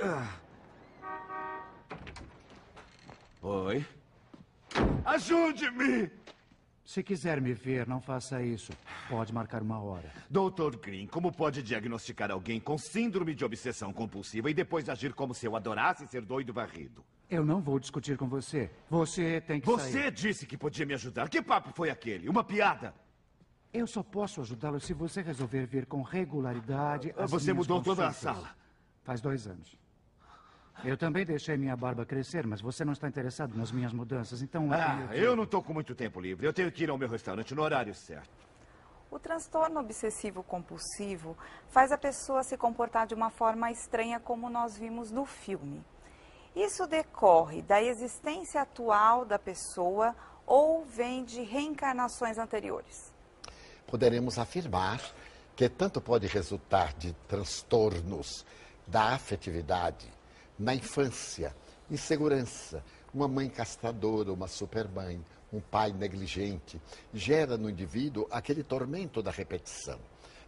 Ah. 0.00 0.38
Oi? 3.42 3.84
Ajude-me! 5.04 6.19
Se 6.90 7.04
quiser 7.04 7.40
me 7.40 7.52
ver, 7.54 7.86
não 7.86 8.00
faça 8.00 8.42
isso. 8.42 8.72
Pode 9.08 9.32
marcar 9.32 9.62
uma 9.62 9.78
hora. 9.80 10.12
Doutor 10.28 10.74
Green, 10.76 11.06
como 11.06 11.30
pode 11.30 11.62
diagnosticar 11.62 12.32
alguém 12.32 12.58
com 12.58 12.76
síndrome 12.76 13.32
de 13.32 13.44
obsessão 13.44 13.92
compulsiva 13.92 14.50
e 14.50 14.54
depois 14.54 14.88
agir 14.88 15.14
como 15.14 15.32
se 15.32 15.46
eu 15.46 15.54
adorasse 15.54 16.04
ser 16.08 16.22
doido 16.22 16.52
varrido? 16.52 17.04
Eu 17.30 17.44
não 17.44 17.60
vou 17.60 17.78
discutir 17.78 18.16
com 18.18 18.26
você. 18.26 18.68
Você 18.90 19.40
tem 19.40 19.60
que 19.60 19.66
Você 19.68 20.02
sair. 20.02 20.10
disse 20.10 20.44
que 20.44 20.56
podia 20.56 20.84
me 20.84 20.92
ajudar. 20.94 21.28
Que 21.28 21.40
papo 21.40 21.70
foi 21.72 21.90
aquele? 21.90 22.28
Uma 22.28 22.42
piada? 22.42 22.92
Eu 23.72 23.86
só 23.86 24.02
posso 24.02 24.40
ajudá-lo 24.40 24.80
se 24.80 24.92
você 24.92 25.22
resolver 25.22 25.66
vir 25.66 25.86
com 25.86 26.02
regularidade. 26.02 27.14
Você 27.28 27.52
mudou 27.52 27.80
toda 27.80 28.02
a 28.02 28.06
consultas. 28.08 28.34
sala. 28.34 28.56
Faz 29.04 29.20
dois 29.20 29.46
anos. 29.46 29.78
Eu 30.84 30.96
também 30.96 31.24
deixei 31.26 31.56
minha 31.56 31.76
barba 31.76 32.04
crescer, 32.06 32.46
mas 32.46 32.60
você 32.60 32.84
não 32.84 32.92
está 32.92 33.06
interessado 33.08 33.56
nas 33.56 33.70
minhas 33.70 33.92
mudanças, 33.92 34.40
então... 34.42 34.72
Ah, 34.72 35.08
te- 35.08 35.18
eu 35.18 35.36
não 35.36 35.44
estou 35.44 35.62
com 35.62 35.72
muito 35.74 35.94
tempo 35.94 36.20
livre. 36.20 36.46
Eu 36.46 36.52
tenho 36.52 36.70
que 36.72 36.84
ir 36.84 36.90
ao 36.90 36.96
meu 36.98 37.08
restaurante 37.08 37.54
no 37.54 37.62
horário 37.62 37.94
certo. 37.94 38.30
O 39.10 39.18
transtorno 39.18 39.80
obsessivo 39.80 40.42
compulsivo 40.42 41.36
faz 41.68 41.90
a 41.92 41.98
pessoa 41.98 42.42
se 42.44 42.56
comportar 42.56 43.06
de 43.06 43.14
uma 43.14 43.28
forma 43.28 43.70
estranha, 43.70 44.20
como 44.20 44.48
nós 44.48 44.76
vimos 44.78 45.10
no 45.10 45.26
filme. 45.26 45.84
Isso 46.54 46.86
decorre 46.86 47.60
da 47.62 47.82
existência 47.82 48.62
atual 48.62 49.24
da 49.24 49.38
pessoa 49.38 50.14
ou 50.46 50.84
vem 50.84 51.24
de 51.24 51.42
reencarnações 51.42 52.38
anteriores? 52.38 53.12
Poderemos 53.86 54.38
afirmar 54.38 55.00
que 55.56 55.68
tanto 55.68 56.00
pode 56.00 56.26
resultar 56.26 56.92
de 56.94 57.12
transtornos 57.28 58.46
da 58.86 59.14
afetividade 59.14 60.08
na 60.60 60.74
infância, 60.74 61.56
insegurança, 61.90 62.84
uma 63.14 63.26
mãe 63.26 63.48
castradora, 63.48 64.30
uma 64.30 64.46
supermãe, 64.46 65.18
um 65.50 65.58
pai 65.58 65.90
negligente, 65.90 66.78
gera 67.14 67.56
no 67.56 67.70
indivíduo 67.70 68.26
aquele 68.30 68.62
tormento 68.62 69.22
da 69.22 69.30
repetição. 69.30 69.98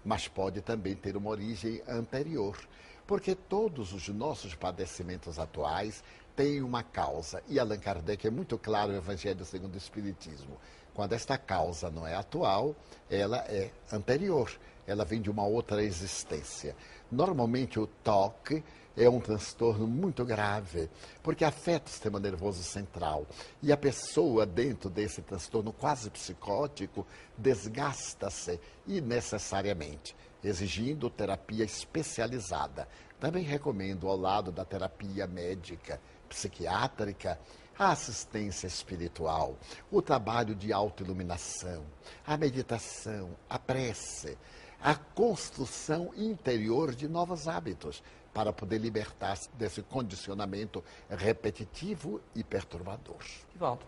Mas 0.04 0.28
pode 0.28 0.60
também 0.60 0.94
ter 0.94 1.16
uma 1.16 1.30
origem 1.30 1.82
anterior, 1.88 2.58
porque 3.06 3.34
todos 3.34 3.94
os 3.94 4.06
nossos 4.08 4.54
padecimentos 4.54 5.38
atuais 5.38 6.04
têm 6.36 6.60
uma 6.60 6.82
causa. 6.82 7.42
E 7.48 7.58
Allan 7.58 7.78
Kardec 7.78 8.26
é 8.26 8.30
muito 8.30 8.58
claro 8.58 8.92
no 8.92 8.98
Evangelho 8.98 9.46
segundo 9.46 9.74
o 9.74 9.78
Espiritismo. 9.78 10.58
Quando 10.92 11.14
esta 11.14 11.38
causa 11.38 11.90
não 11.90 12.06
é 12.06 12.14
atual, 12.14 12.76
ela 13.08 13.38
é 13.48 13.70
anterior, 13.90 14.52
ela 14.86 15.06
vem 15.06 15.22
de 15.22 15.30
uma 15.30 15.46
outra 15.46 15.82
existência. 15.82 16.76
Normalmente 17.10 17.80
o 17.80 17.86
toque 17.86 18.62
é 18.96 19.08
um 19.08 19.20
transtorno 19.20 19.86
muito 19.86 20.24
grave, 20.24 20.90
porque 21.22 21.44
afeta 21.44 21.86
o 21.86 21.90
sistema 21.90 22.20
nervoso 22.20 22.62
central. 22.62 23.26
E 23.62 23.72
a 23.72 23.76
pessoa, 23.76 24.44
dentro 24.44 24.90
desse 24.90 25.22
transtorno 25.22 25.72
quase 25.72 26.10
psicótico, 26.10 27.06
desgasta-se 27.36 28.60
innecessariamente, 28.86 30.14
exigindo 30.42 31.10
terapia 31.10 31.64
especializada. 31.64 32.86
Também 33.18 33.44
recomendo, 33.44 34.08
ao 34.08 34.16
lado 34.16 34.50
da 34.50 34.64
terapia 34.64 35.26
médica, 35.26 36.00
psiquiátrica, 36.28 37.38
a 37.78 37.90
assistência 37.92 38.66
espiritual, 38.66 39.56
o 39.90 40.02
trabalho 40.02 40.54
de 40.54 40.72
autoiluminação, 40.72 41.84
a 42.26 42.36
meditação, 42.36 43.30
a 43.48 43.58
prece, 43.58 44.36
a 44.80 44.94
construção 44.94 46.10
interior 46.16 46.94
de 46.94 47.08
novos 47.08 47.48
hábitos 47.48 48.02
para 48.32 48.52
poder 48.52 48.78
libertar-se 48.78 49.50
desse 49.50 49.82
condicionamento 49.82 50.82
repetitivo 51.08 52.20
e 52.34 52.42
perturbador. 52.42 53.18
Divaldo, 53.52 53.84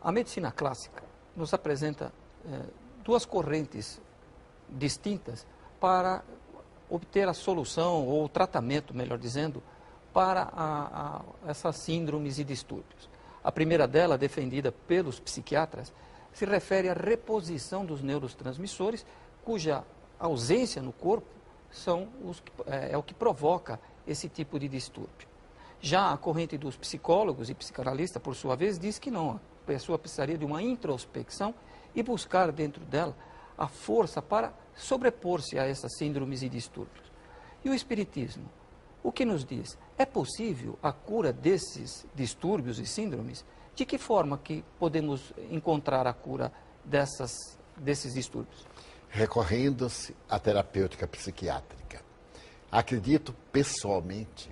a 0.00 0.12
medicina 0.12 0.52
clássica 0.52 1.02
nos 1.36 1.52
apresenta 1.52 2.12
eh, 2.46 2.60
duas 3.02 3.24
correntes 3.24 4.00
distintas 4.68 5.46
para 5.80 6.22
obter 6.88 7.28
a 7.28 7.34
solução 7.34 8.06
ou 8.06 8.24
o 8.24 8.28
tratamento, 8.28 8.94
melhor 8.94 9.18
dizendo, 9.18 9.62
para 10.12 10.42
a, 10.52 11.22
a, 11.44 11.50
essas 11.50 11.76
síndromes 11.76 12.38
e 12.38 12.44
distúrbios. 12.44 13.08
A 13.42 13.52
primeira 13.52 13.86
dela, 13.86 14.18
defendida 14.18 14.72
pelos 14.72 15.20
psiquiatras, 15.20 15.92
se 16.32 16.44
refere 16.44 16.88
à 16.88 16.94
reposição 16.94 17.84
dos 17.84 18.02
neurotransmissores, 18.02 19.04
cuja 19.44 19.84
ausência 20.18 20.82
no 20.82 20.92
corpo 20.92 21.37
são 21.70 22.08
os, 22.24 22.42
é, 22.66 22.92
é 22.92 22.98
o 22.98 23.02
que 23.02 23.14
provoca 23.14 23.80
esse 24.06 24.28
tipo 24.28 24.58
de 24.58 24.68
distúrbio. 24.68 25.28
Já 25.80 26.12
a 26.12 26.16
corrente 26.16 26.58
dos 26.58 26.76
psicólogos 26.76 27.50
e 27.50 27.54
psicanalistas, 27.54 28.22
por 28.22 28.34
sua 28.34 28.56
vez, 28.56 28.78
diz 28.78 28.98
que 28.98 29.10
não. 29.10 29.32
A 29.32 29.66
pessoa 29.66 29.98
precisaria 29.98 30.36
de 30.36 30.44
uma 30.44 30.62
introspecção 30.62 31.54
e 31.94 32.02
buscar 32.02 32.50
dentro 32.50 32.84
dela 32.84 33.16
a 33.56 33.68
força 33.68 34.20
para 34.20 34.52
sobrepor-se 34.74 35.58
a 35.58 35.66
essas 35.66 35.96
síndromes 35.96 36.42
e 36.42 36.48
distúrbios. 36.48 37.12
E 37.64 37.70
o 37.70 37.74
Espiritismo 37.74 38.48
o 39.02 39.12
que 39.12 39.24
nos 39.24 39.44
diz? 39.44 39.78
É 39.96 40.04
possível 40.04 40.78
a 40.82 40.92
cura 40.92 41.32
desses 41.32 42.06
distúrbios 42.14 42.78
e 42.78 42.86
síndromes? 42.86 43.44
De 43.74 43.84
que 43.86 43.96
forma 43.96 44.36
que 44.38 44.64
podemos 44.78 45.32
encontrar 45.50 46.06
a 46.06 46.12
cura 46.12 46.52
dessas, 46.84 47.58
desses 47.76 48.14
distúrbios? 48.14 48.66
Recorrendo-se 49.10 50.14
à 50.28 50.38
terapêutica 50.38 51.06
psiquiátrica. 51.06 52.02
Acredito 52.70 53.34
pessoalmente 53.50 54.50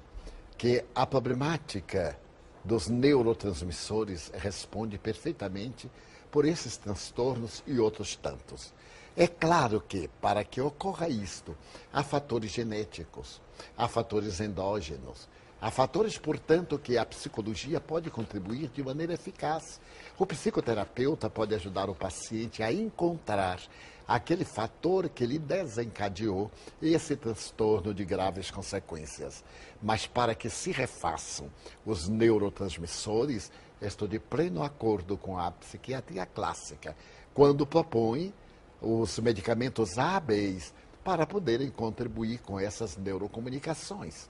que 0.57 0.85
a 0.95 1.07
problemática 1.07 2.19
dos 2.65 2.89
neurotransmissores 2.89 4.33
responde 4.35 4.99
perfeitamente 4.99 5.91
por 6.31 6.45
esses 6.45 6.77
transtornos 6.77 7.63
e 7.67 7.79
outros 7.79 8.17
tantos. 8.17 8.73
É 9.17 9.27
claro 9.27 9.81
que, 9.81 10.09
para 10.21 10.45
que 10.45 10.61
ocorra 10.61 11.09
isto, 11.09 11.57
há 11.93 12.03
fatores 12.03 12.51
genéticos, 12.51 13.41
há 13.77 13.89
fatores 13.89 14.41
endógenos, 14.41 15.29
há 15.61 15.71
fatores, 15.71 16.19
portanto, 16.19 16.79
que 16.79 16.99
a 16.99 17.07
psicologia 17.07 17.81
pode 17.81 18.11
contribuir 18.11 18.69
de 18.69 18.83
maneira 18.83 19.15
eficaz. 19.15 19.81
O 20.19 20.27
psicoterapeuta 20.27 21.31
pode 21.31 21.55
ajudar 21.55 21.89
o 21.89 21.95
paciente 21.95 22.63
a 22.63 22.71
encontrar 22.71 23.59
aquele 24.07 24.45
fator 24.45 25.09
que 25.09 25.27
lhe 25.27 25.39
desencadeou 25.39 26.51
esse 26.81 27.17
transtorno 27.17 27.93
de 27.93 28.05
graves 28.05 28.51
consequências. 28.51 29.45
Mas 29.83 30.07
para 30.07 30.35
que 30.35 30.49
se 30.49 30.71
refaçam 30.71 31.51
os 31.85 32.09
neurotransmissores, 32.09 33.51
estou 33.81 34.07
de 34.07 34.19
pleno 34.19 34.63
acordo 34.63 35.17
com 35.17 35.39
a 35.39 35.51
psiquiatria 35.51 36.25
clássica, 36.25 36.97
quando 37.35 37.67
propõe 37.67 38.33
os 38.81 39.19
medicamentos 39.19 39.99
hábeis 39.99 40.73
para 41.03 41.27
poderem 41.27 41.71
contribuir 41.71 42.39
com 42.39 42.59
essas 42.59 42.97
neurocomunicações. 42.97 44.29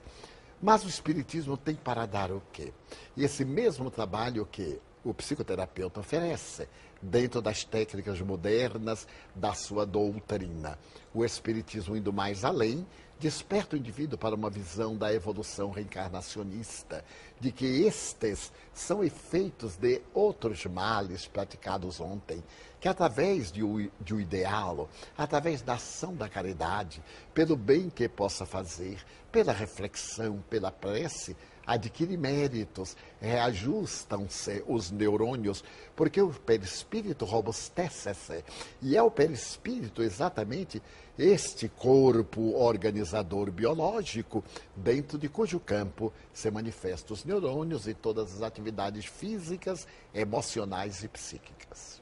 Mas 0.61 0.83
o 0.83 0.89
Espiritismo 0.89 1.55
tem 1.55 1.75
para 1.75 2.05
dar 2.05 2.31
o 2.31 2.41
quê? 2.51 2.73
E 3.15 3.23
esse 3.23 3.45
mesmo 3.45 3.91
trabalho 3.91 4.45
que 4.45 4.79
o 5.03 5.13
psicoterapeuta 5.13 5.99
oferece, 5.99 6.67
dentro 7.01 7.41
das 7.41 7.63
técnicas 7.63 8.21
modernas 8.21 9.07
da 9.35 9.53
sua 9.53 9.85
doutrina. 9.85 10.77
O 11.13 11.23
Espiritismo 11.23 11.95
indo 11.95 12.13
mais 12.13 12.43
além, 12.43 12.85
desperta 13.19 13.75
o 13.75 13.79
indivíduo 13.79 14.17
para 14.17 14.35
uma 14.35 14.49
visão 14.49 14.95
da 14.95 15.13
evolução 15.13 15.71
reencarnacionista, 15.71 17.03
de 17.39 17.51
que 17.51 17.65
estes 17.83 18.51
são 18.73 19.03
efeitos 19.03 19.75
de 19.75 20.01
outros 20.13 20.65
males 20.65 21.27
praticados 21.27 21.99
ontem, 21.99 22.43
que 22.79 22.87
através 22.87 23.51
de 23.51 23.63
um, 23.63 23.89
de 23.99 24.13
um 24.13 24.19
ideal, 24.19 24.87
através 25.17 25.61
da 25.61 25.73
ação 25.73 26.15
da 26.15 26.29
caridade, 26.29 27.01
pelo 27.33 27.55
bem 27.55 27.89
que 27.89 28.07
possa 28.07 28.45
fazer, 28.45 29.03
pela 29.31 29.51
reflexão, 29.51 30.43
pela 30.49 30.71
prece, 30.71 31.35
adquire 31.67 32.15
méritos, 32.15 32.95
reajustam-se 33.19 34.63
os 34.65 34.89
neurônios, 34.89 35.63
porque 35.95 36.21
o 36.21 36.29
perispírito 36.29 37.25
robustece-se. 37.25 38.45
E 38.81 38.95
é 38.95 39.03
o 39.03 39.11
perispírito 39.11 40.01
exatamente 40.01 40.81
este 41.19 41.67
corpo 41.67 42.55
organizador 42.55 43.51
biológico, 43.51 44.43
dentro 44.75 45.17
de 45.17 45.27
cujo 45.27 45.59
campo 45.59 46.13
se 46.31 46.49
manifestam 46.49 47.13
os 47.13 47.25
neurônios 47.25 47.87
e 47.87 47.93
todas 47.93 48.35
as 48.35 48.41
atividades 48.41 49.05
físicas, 49.05 49.85
emocionais 50.13 51.03
e 51.03 51.07
psíquicas. 51.07 52.01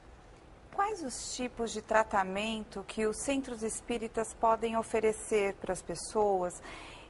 Quais 0.72 1.02
os 1.02 1.34
tipos 1.34 1.72
de 1.72 1.80
tratamento 1.80 2.84
que 2.86 3.06
os 3.06 3.16
centros 3.16 3.62
espíritas 3.62 4.34
podem 4.34 4.76
oferecer 4.76 5.54
para 5.54 5.72
as 5.72 5.80
pessoas? 5.80 6.52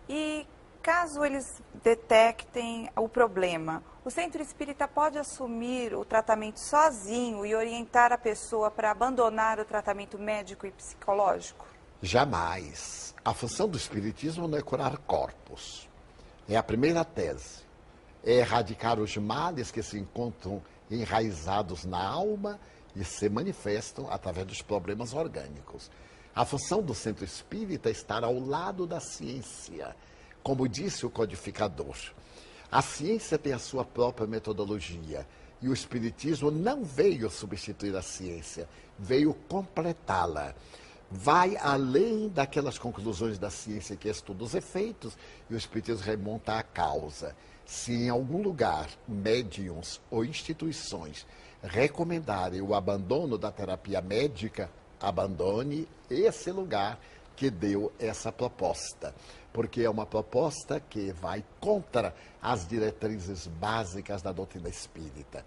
E 0.08 0.46
caso 0.87 1.25
eles 1.25 1.61
detectem 1.83 2.88
o 2.95 3.09
problema, 3.09 3.83
o 4.05 4.11
centro 4.11 4.40
espírita 4.40 4.87
pode 4.87 5.19
assumir 5.19 5.93
o 5.93 6.05
tratamento 6.05 6.61
sozinho 6.61 7.45
e 7.45 7.57
orientar 7.57 8.12
a 8.12 8.16
pessoa 8.19 8.71
para 8.71 8.93
abandonar 8.93 9.59
o 9.59 9.64
tratamento 9.64 10.16
médico 10.16 10.64
e 10.64 10.71
psicológico? 10.71 11.66
Jamais. 12.00 13.12
A 13.25 13.35
função 13.35 13.69
do 13.69 13.76
espiritismo 13.76 14.47
não 14.47 14.57
é 14.57 14.62
curar 14.62 14.97
corpos. 14.99 15.88
É 16.49 16.57
a 16.57 16.62
primeira 16.62 17.05
tese. 17.05 17.64
É 18.23 18.35
erradicar 18.35 19.00
os 19.00 19.16
males 19.16 19.73
que 19.73 19.83
se 19.83 19.99
encontram 19.99 20.62
enraizados 20.88 21.85
na 21.85 22.00
alma 22.00 22.61
e 22.95 23.02
se 23.02 23.28
manifestam 23.28 24.09
através 24.09 24.47
dos 24.47 24.62
problemas 24.62 25.12
orgânicos. 25.14 25.91
A 26.32 26.45
função 26.45 26.80
do 26.80 26.95
centro 26.95 27.25
espírita 27.25 27.89
é 27.89 27.93
estar 27.93 28.23
ao 28.23 28.39
lado 28.39 28.87
da 28.87 29.00
ciência 29.00 29.97
como 30.47 30.69
disse 30.69 31.04
o 31.04 31.11
codificador, 31.11 31.97
a 32.71 32.80
ciência 32.80 33.37
tem 33.37 33.52
a 33.52 33.59
sua 33.59 33.85
própria 33.85 34.28
metodologia 34.28 35.26
e 35.61 35.69
o 35.69 35.73
Espiritismo 35.73 36.52
não 36.52 36.85
veio 36.85 37.28
substituir 37.28 37.97
a 37.97 38.00
ciência, 38.00 38.69
veio 38.97 39.35
completá-la. 39.49 40.54
Vai 41.11 41.56
além 41.56 42.28
daquelas 42.28 42.78
conclusões 42.78 43.41
da 43.41 43.50
ciência 43.50 43.97
que 43.97 44.09
estuda 44.09 44.45
os 44.45 44.54
efeitos 44.54 45.19
e 45.50 45.54
o 45.54 45.56
Espiritismo 45.56 46.04
remonta 46.04 46.56
à 46.56 46.63
causa. 46.63 47.35
Se 47.65 47.93
em 47.93 48.09
algum 48.09 48.41
lugar 48.41 48.89
médiums 49.09 50.00
ou 50.09 50.25
instituições 50.25 51.26
recomendarem 51.61 52.63
o 52.63 52.73
abandono 52.73 53.37
da 53.37 53.50
terapia 53.50 54.00
médica, 54.00 54.71
abandone 55.00 55.89
esse 56.09 56.52
lugar 56.52 57.00
que 57.35 57.50
deu 57.50 57.93
essa 57.99 58.30
proposta 58.30 59.13
porque 59.56 59.80
é 59.80 59.88
uma 59.88 60.04
proposta 60.04 60.78
que 60.78 61.12
vai 61.12 61.42
contra 61.58 62.14
as 62.42 62.69
diretrizes 62.69 63.47
básicas 63.47 64.21
da 64.21 64.30
doutrina 64.30 64.69
espírita. 64.69 65.42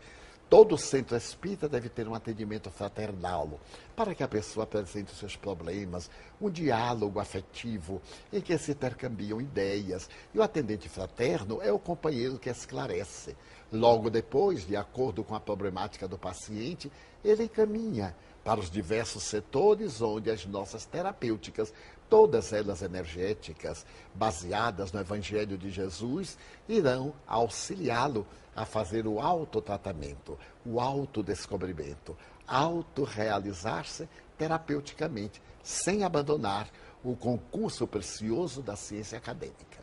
Todo 0.50 0.80
centro 0.80 1.16
espírita 1.16 1.70
deve 1.70 1.90
ter 1.90 2.08
um 2.08 2.16
atendimento 2.16 2.72
fraternal, 2.72 3.60
para 3.96 4.16
que 4.16 4.24
a 4.24 4.28
pessoa 4.28 4.64
apresente 4.64 5.14
os 5.14 5.20
seus 5.20 5.36
problemas, 5.36 6.10
um 6.42 6.50
diálogo 6.50 7.20
afetivo 7.20 8.02
em 8.34 8.42
que 8.42 8.58
se 8.58 8.72
intercambiam 8.72 9.40
ideias. 9.40 10.10
E 10.34 10.40
o 10.40 10.42
atendente 10.42 10.90
fraterno 10.90 11.62
é 11.62 11.72
o 11.72 11.78
companheiro 11.78 12.40
que 12.40 12.50
esclarece. 12.50 13.38
Logo 13.72 14.10
depois, 14.10 14.66
de 14.66 14.76
acordo 14.76 15.24
com 15.24 15.36
a 15.36 15.40
problemática 15.40 16.08
do 16.08 16.18
paciente, 16.18 16.92
ele 17.24 17.44
encaminha 17.44 18.16
para 18.50 18.62
os 18.62 18.72
diversos 18.72 19.22
setores 19.22 20.02
onde 20.02 20.32
as 20.32 20.44
nossas 20.44 20.84
terapêuticas 20.84 21.72
todas 22.10 22.52
elas 22.52 22.82
energéticas, 22.82 23.86
baseadas 24.16 24.92
no 24.92 25.00
Evangelho 25.00 25.56
de 25.56 25.70
Jesus, 25.70 26.36
irão 26.68 27.14
auxiliá-lo 27.28 28.26
a 28.56 28.66
fazer 28.66 29.06
o 29.06 29.20
autotratamento, 29.20 30.36
o 30.66 30.80
autodescobrimento, 30.80 32.18
autorrealizar-se 32.48 34.10
terapeuticamente, 34.36 35.40
sem 35.62 36.04
abandonar 36.04 36.72
o 37.04 37.16
concurso 37.16 37.86
precioso 37.86 38.64
da 38.64 38.76
ciência 38.76 39.20
acadêmica. 39.20 39.78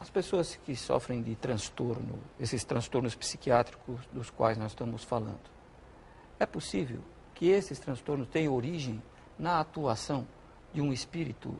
As 0.00 0.08
pessoas 0.08 0.58
que 0.64 0.74
sofrem 0.74 1.20
de 1.20 1.36
transtorno, 1.36 2.18
esses 2.40 2.64
transtornos 2.64 3.14
psiquiátricos 3.14 4.00
dos 4.10 4.30
quais 4.30 4.56
nós 4.56 4.72
estamos 4.72 5.04
falando, 5.04 5.53
é 6.38 6.46
possível 6.46 7.00
que 7.34 7.48
esses 7.48 7.78
transtornos 7.78 8.28
tenham 8.28 8.54
origem 8.54 9.02
na 9.38 9.60
atuação 9.60 10.26
de 10.72 10.80
um 10.80 10.92
espírito 10.92 11.54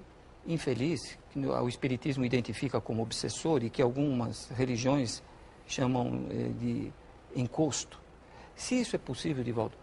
infeliz, 0.46 1.18
que 1.30 1.38
o 1.38 1.68
espiritismo 1.68 2.24
identifica 2.24 2.80
como 2.80 3.02
obsessor 3.02 3.64
e 3.64 3.70
que 3.70 3.82
algumas 3.82 4.48
religiões 4.50 5.22
chamam 5.66 6.26
eh, 6.30 6.48
de 6.58 6.92
encosto. 7.34 7.98
Se 8.54 8.80
isso 8.80 8.94
é 8.94 8.98
possível, 8.98 9.42
Divaldo, 9.42 9.76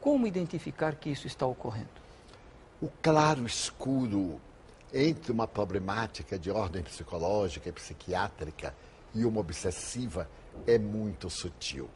como 0.00 0.26
identificar 0.26 0.96
que 0.96 1.10
isso 1.10 1.26
está 1.26 1.46
ocorrendo? 1.46 1.88
O 2.80 2.88
claro 3.02 3.46
escuro 3.46 4.40
entre 4.92 5.32
uma 5.32 5.46
problemática 5.46 6.38
de 6.38 6.50
ordem 6.50 6.82
psicológica 6.82 7.68
e 7.68 7.72
psiquiátrica 7.72 8.74
e 9.14 9.24
uma 9.24 9.40
obsessiva 9.40 10.28
é 10.66 10.78
muito 10.78 11.28
sutil. 11.28 11.88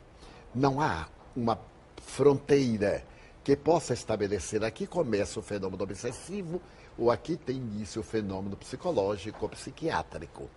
Não 0.55 0.81
há 0.81 1.09
uma 1.35 1.57
fronteira 2.01 3.05
que 3.45 3.57
possa 3.57 3.93
estabelecer 3.93 4.65
aqui 4.65 4.87
começa 4.87 5.41
o 5.41 5.43
fenômeno 5.43 5.83
obsessivo 5.83 6.61
ou 6.97 7.11
aqui 7.11 7.37
tem 7.37 7.57
início 7.57 8.01
o 8.01 8.05
fenômeno 8.05 8.57
psicológico 8.57 9.39
ou 9.43 9.49
psiquiátrico. 9.49 10.49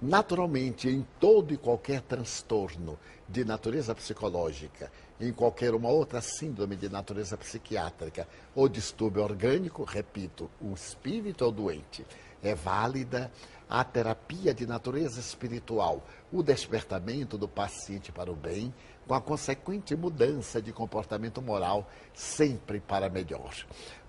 Naturalmente, 0.00 0.88
em 0.88 1.06
todo 1.20 1.54
e 1.54 1.56
qualquer 1.56 2.00
transtorno 2.00 2.98
de 3.28 3.44
natureza 3.44 3.94
psicológica, 3.94 4.90
em 5.20 5.32
qualquer 5.32 5.74
uma 5.74 5.88
outra 5.88 6.20
síndrome 6.20 6.74
de 6.74 6.88
natureza 6.88 7.36
psiquiátrica 7.36 8.26
ou 8.54 8.68
distúrbio 8.68 9.22
orgânico, 9.22 9.84
repito, 9.84 10.50
o 10.60 10.72
espírito 10.72 11.44
ou 11.44 11.52
doente, 11.52 12.04
é 12.42 12.52
válida 12.52 13.30
a 13.72 13.82
terapia 13.82 14.52
de 14.52 14.66
natureza 14.66 15.18
espiritual, 15.18 16.04
o 16.30 16.42
despertamento 16.42 17.38
do 17.38 17.48
paciente 17.48 18.12
para 18.12 18.30
o 18.30 18.36
bem, 18.36 18.72
com 19.08 19.14
a 19.14 19.20
consequente 19.20 19.96
mudança 19.96 20.60
de 20.60 20.74
comportamento 20.74 21.40
moral, 21.40 21.88
sempre 22.12 22.80
para 22.80 23.08
melhor. 23.08 23.54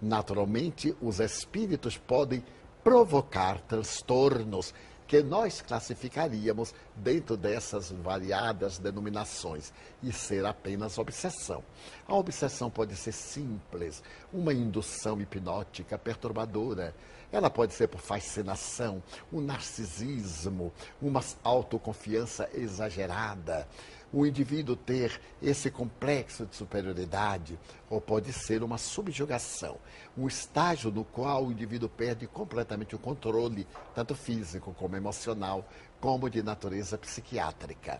Naturalmente, 0.01 0.93
os 1.01 1.21
espíritos 1.21 1.97
podem 1.97 2.43
provocar 2.83 3.61
transtornos 3.61 4.73
que 5.07 5.21
nós 5.21 5.61
classificaríamos 5.61 6.73
dentro 6.95 7.35
dessas 7.35 7.91
variadas 7.91 8.77
denominações 8.77 9.73
e 10.01 10.11
ser 10.11 10.45
apenas 10.45 10.97
obsessão. 10.97 11.63
A 12.07 12.15
obsessão 12.15 12.69
pode 12.69 12.95
ser 12.95 13.11
simples, 13.11 14.01
uma 14.31 14.53
indução 14.53 15.19
hipnótica 15.21 15.97
perturbadora. 15.97 16.95
Ela 17.31 17.49
pode 17.49 17.73
ser 17.73 17.87
por 17.87 17.99
fascinação, 17.99 19.01
um 19.31 19.41
narcisismo, 19.41 20.71
uma 21.01 21.21
autoconfiança 21.43 22.47
exagerada, 22.53 23.67
o 24.13 24.27
indivíduo 24.27 24.75
ter 24.75 25.19
esse 25.41 25.71
complexo 25.71 26.45
de 26.45 26.55
superioridade, 26.55 27.57
ou 27.89 27.99
pode 27.99 28.31
ser 28.31 28.61
uma 28.61 28.77
subjugação, 28.77 29.77
um 30.15 30.27
estágio 30.27 30.91
no 30.91 31.03
qual 31.03 31.45
o 31.45 31.51
indivíduo 31.51 31.89
perde 31.89 32.27
completamente 32.27 32.95
o 32.95 32.99
controle, 32.99 33.65
tanto 33.95 34.13
físico 34.13 34.73
como 34.77 34.95
emocional, 34.95 35.67
como 35.99 36.29
de 36.29 36.43
natureza 36.43 36.95
psiquiátrica. 36.95 37.99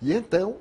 E 0.00 0.12
então, 0.12 0.56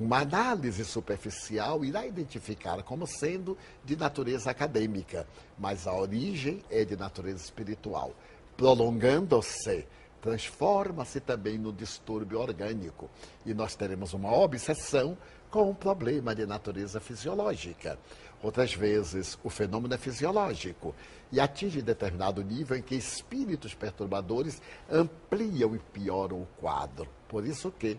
uma 0.00 0.18
análise 0.18 0.84
superficial 0.84 1.84
irá 1.84 2.04
identificar 2.04 2.82
como 2.82 3.06
sendo 3.06 3.56
de 3.84 3.94
natureza 3.94 4.50
acadêmica, 4.50 5.24
mas 5.56 5.86
a 5.86 5.94
origem 5.94 6.60
é 6.68 6.84
de 6.84 6.96
natureza 6.96 7.44
espiritual, 7.44 8.12
prolongando-se 8.56 9.86
transforma-se 10.22 11.20
também 11.20 11.58
no 11.58 11.72
distúrbio 11.72 12.38
orgânico 12.38 13.10
e 13.44 13.52
nós 13.52 13.74
teremos 13.74 14.14
uma 14.14 14.32
obsessão 14.32 15.18
com 15.50 15.68
um 15.68 15.74
problema 15.74 16.34
de 16.34 16.46
natureza 16.46 17.00
fisiológica. 17.00 17.98
Outras 18.40 18.72
vezes, 18.72 19.38
o 19.44 19.50
fenômeno 19.50 19.94
é 19.94 19.98
fisiológico 19.98 20.94
e 21.30 21.40
atinge 21.40 21.82
determinado 21.82 22.42
nível 22.42 22.76
em 22.76 22.82
que 22.82 22.94
espíritos 22.94 23.74
perturbadores 23.74 24.62
ampliam 24.90 25.74
e 25.74 25.78
pioram 25.78 26.40
o 26.40 26.48
quadro. 26.58 27.08
Por 27.28 27.44
isso 27.44 27.70
que 27.70 27.98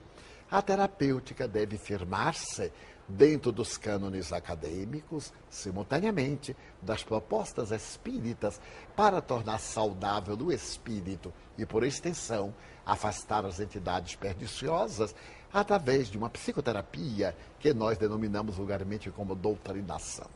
a 0.49 0.61
terapêutica 0.61 1.47
deve 1.47 1.77
firmar-se 1.77 2.71
dentro 3.07 3.51
dos 3.51 3.77
cânones 3.77 4.31
acadêmicos, 4.31 5.33
simultaneamente, 5.49 6.55
das 6.81 7.03
propostas 7.03 7.71
espíritas 7.71 8.59
para 8.95 9.21
tornar 9.21 9.59
saudável 9.59 10.35
o 10.37 10.51
espírito 10.51 11.33
e, 11.57 11.65
por 11.65 11.83
extensão, 11.83 12.53
afastar 12.85 13.45
as 13.45 13.59
entidades 13.59 14.15
perniciosas 14.15 15.15
através 15.51 16.09
de 16.09 16.17
uma 16.17 16.29
psicoterapia 16.29 17.35
que 17.59 17.73
nós 17.73 17.97
denominamos 17.97 18.55
vulgarmente 18.55 19.11
como 19.11 19.35
doutrinação. 19.35 20.27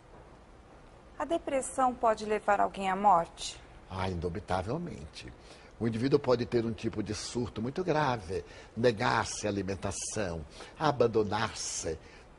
A 1.17 1.25
depressão 1.25 1.93
pode 1.95 2.25
levar 2.25 2.61
alguém 2.61 2.89
à 2.89 2.95
morte? 2.95 3.59
Ah, 3.89 4.07
indubitavelmente. 4.09 5.33
O 5.79 5.87
indivíduo 5.87 6.19
pode 6.19 6.45
ter 6.45 6.65
um 6.65 6.73
tipo 6.73 7.01
de 7.01 7.13
surto 7.13 7.61
muito 7.61 7.83
grave, 7.83 8.43
negar-se 8.75 9.45
à 9.45 9.49
alimentação, 9.49 10.43
abandonar-se, 10.77 11.97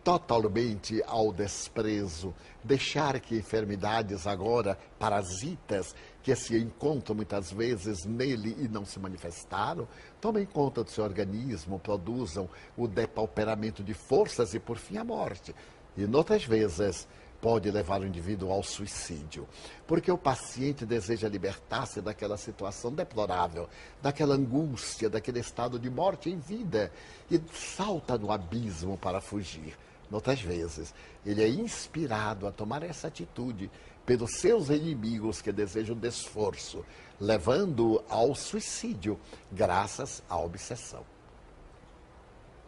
totalmente 0.09 1.03
ao 1.07 1.31
desprezo, 1.31 2.35
deixar 2.65 3.21
que 3.21 3.37
enfermidades 3.37 4.27
agora 4.27 4.79
parasitas 4.99 5.95
que 6.23 6.35
se 6.35 6.57
encontram 6.57 7.15
muitas 7.15 7.53
vezes 7.53 8.07
nele 8.07 8.57
e 8.59 8.67
não 8.69 8.87
se 8.87 8.99
manifestaram, 8.99 9.87
tomem 10.19 10.47
conta 10.47 10.83
do 10.83 10.91
seu 10.91 11.05
organismo, 11.05 11.79
produzam 11.79 12.49
o 12.75 12.89
depauperamento 12.89 13.85
de 13.85 13.93
forças 13.93 14.55
e 14.55 14.59
por 14.59 14.79
fim 14.79 14.97
a 14.97 15.05
morte. 15.05 15.55
E 15.95 16.07
noutras 16.07 16.43
vezes 16.43 17.07
pode 17.39 17.71
levar 17.71 18.01
o 18.01 18.07
indivíduo 18.07 18.51
ao 18.51 18.63
suicídio, 18.63 19.47
porque 19.87 20.11
o 20.11 20.17
paciente 20.17 20.87
deseja 20.87 21.29
libertar-se 21.29 22.01
daquela 22.01 22.39
situação 22.39 22.91
deplorável, 22.91 23.69
daquela 24.01 24.35
angústia, 24.35 25.11
daquele 25.11 25.41
estado 25.41 25.79
de 25.79 25.91
morte 25.91 26.31
em 26.31 26.39
vida 26.39 26.91
e 27.31 27.39
salta 27.53 28.17
no 28.17 28.33
abismo 28.33 28.97
para 28.97 29.21
fugir. 29.21 29.77
Noutras 30.11 30.41
vezes, 30.41 30.95
ele 31.25 31.43
é 31.43 31.49
inspirado 31.49 32.47
a 32.47 32.53
tomar 32.53 32.83
essa 32.83 33.09
atitude 33.09 33.71
pelos 34.07 34.39
seus 34.39 34.71
inimigos 34.71 35.43
que 35.43 35.53
desejam 35.53 35.95
desforço, 35.95 36.85
levando 37.21 38.03
ao 38.09 38.35
suicídio, 38.35 39.21
graças 39.53 40.23
à 40.29 40.39
obsessão. 40.39 41.05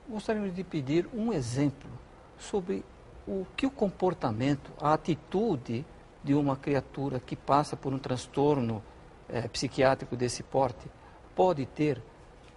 Gostaríamos 0.07 0.55
de 0.55 0.63
pedir 0.63 1.09
um 1.15 1.33
exemplo 1.33 1.89
sobre 2.37 2.85
o 3.27 3.47
que 3.57 3.65
o 3.65 3.71
comportamento, 3.71 4.71
a 4.81 4.93
atitude 4.93 5.87
de 6.23 6.35
uma 6.35 6.57
criatura 6.57 7.19
que 7.21 7.37
passa 7.37 7.77
por 7.77 7.95
um 7.95 7.99
transtorno 7.99 8.83
é, 9.29 9.49
psiquiátrico 9.49 10.17
desse 10.17 10.43
porte 10.43 10.91
pode 11.35 11.65
ter 11.65 12.03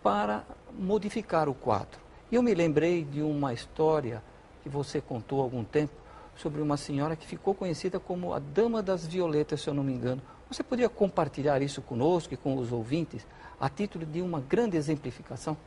para 0.02 0.43
modificar 0.78 1.48
o 1.48 1.54
quadro. 1.54 2.02
Eu 2.32 2.41
me 2.41 2.54
lembrei 2.54 3.06
de 3.06 3.22
uma 3.22 3.54
história 3.54 4.22
que 4.63 4.69
você 4.69 5.02
contou 5.02 5.41
há 5.41 5.43
algum 5.43 5.63
tempo 5.63 5.93
sobre 6.36 6.62
uma 6.62 6.78
senhora 6.78 7.15
que 7.15 7.28
ficou 7.28 7.54
conhecida 7.54 7.99
como 7.99 8.34
a 8.34 8.39
Dama 8.39 8.82
das 8.82 9.06
Violetas, 9.06 9.62
se 9.62 9.69
eu 9.69 9.73
não 9.73 9.84
me 9.84 9.93
engano. 9.93 10.21
Você 10.49 10.63
poderia 10.63 10.89
compartilhar 10.89 11.62
isso 11.62 11.82
conosco 11.82 12.34
e 12.34 12.38
com 12.38 12.56
os 12.58 12.71
ouvintes, 12.71 13.26
a 13.60 13.69
título 13.69 14.06
de 14.06 14.21
uma 14.21 14.39
grande 14.39 14.78
exemplificação? 14.78 15.58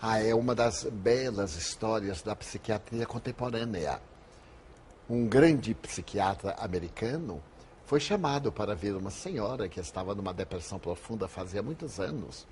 Ah, 0.00 0.22
é 0.22 0.34
uma 0.34 0.54
das 0.54 0.84
belas 0.84 1.56
histórias 1.56 2.22
da 2.22 2.36
psiquiatria 2.36 3.06
contemporânea. 3.06 4.00
Um 5.08 5.26
grande 5.26 5.74
psiquiatra 5.74 6.54
americano 6.58 7.42
foi 7.84 8.00
chamado 8.00 8.52
para 8.52 8.74
ver 8.74 8.94
uma 8.94 9.10
senhora 9.10 9.68
que 9.68 9.80
estava 9.80 10.14
numa 10.14 10.32
depressão 10.32 10.78
profunda 10.78 11.26
fazia 11.26 11.62
muitos 11.62 11.98
anos. 11.98 12.46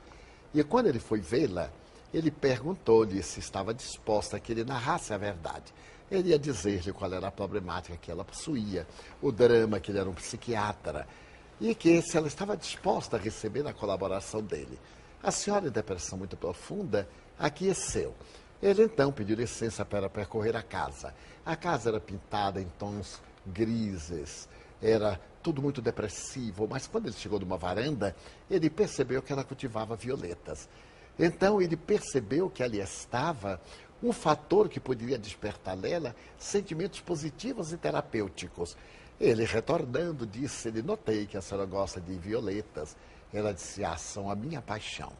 E 0.52 0.64
quando 0.64 0.86
ele 0.86 0.98
foi 0.98 1.20
vê-la, 1.20 1.70
ele 2.12 2.30
perguntou-lhe 2.30 3.22
se 3.22 3.40
estava 3.40 3.74
disposta 3.74 4.36
a 4.36 4.40
que 4.40 4.52
ele 4.52 4.64
narrasse 4.64 5.12
a 5.12 5.18
verdade. 5.18 5.72
Ele 6.10 6.30
ia 6.30 6.38
dizer-lhe 6.38 6.92
qual 6.92 7.12
era 7.12 7.28
a 7.28 7.32
problemática 7.32 7.96
que 7.96 8.10
ela 8.10 8.24
possuía, 8.24 8.86
o 9.20 9.30
drama 9.30 9.78
que 9.78 9.90
ele 9.90 9.98
era 9.98 10.08
um 10.08 10.14
psiquiatra, 10.14 11.06
e 11.60 11.74
que 11.74 12.00
se 12.00 12.16
ela 12.16 12.28
estava 12.28 12.56
disposta 12.56 13.16
a 13.16 13.20
receber 13.20 13.66
a 13.66 13.74
colaboração 13.74 14.42
dele. 14.42 14.78
A 15.22 15.30
senhora, 15.30 15.66
em 15.66 15.70
depressão 15.70 16.16
muito 16.16 16.36
profunda, 16.36 17.08
aqueceu. 17.38 18.14
Ele 18.62 18.84
então 18.84 19.12
pediu 19.12 19.36
licença 19.36 19.84
para 19.84 20.08
percorrer 20.08 20.56
a 20.56 20.62
casa. 20.62 21.14
A 21.44 21.54
casa 21.54 21.90
era 21.90 22.00
pintada 22.00 22.60
em 22.60 22.68
tons 22.78 23.20
grises, 23.46 24.48
era 24.82 25.20
tudo 25.42 25.62
muito 25.62 25.80
depressivo, 25.80 26.66
mas 26.68 26.86
quando 26.86 27.06
ele 27.06 27.16
chegou 27.16 27.38
numa 27.38 27.56
varanda, 27.56 28.14
ele 28.50 28.68
percebeu 28.68 29.22
que 29.22 29.32
ela 29.32 29.44
cultivava 29.44 29.96
violetas. 29.96 30.68
Então 31.18 31.60
ele 31.60 31.76
percebeu 31.76 32.48
que 32.48 32.62
ali 32.62 32.80
estava 32.80 33.60
um 34.02 34.12
fator 34.12 34.68
que 34.68 34.78
poderia 34.78 35.18
despertar 35.18 35.76
nela 35.76 36.14
sentimentos 36.38 37.00
positivos 37.00 37.72
e 37.72 37.76
terapêuticos. 37.76 38.76
Ele, 39.20 39.44
retornando, 39.44 40.24
disse: 40.26 40.68
Ele 40.68 40.82
notei 40.82 41.26
que 41.26 41.36
a 41.36 41.40
senhora 41.40 41.66
gosta 41.66 42.00
de 42.00 42.14
violetas. 42.14 42.96
Ela 43.32 43.52
disse: 43.52 43.84
Ah, 43.84 43.96
são 43.96 44.30
a 44.30 44.36
minha 44.36 44.62
paixão. 44.62 45.12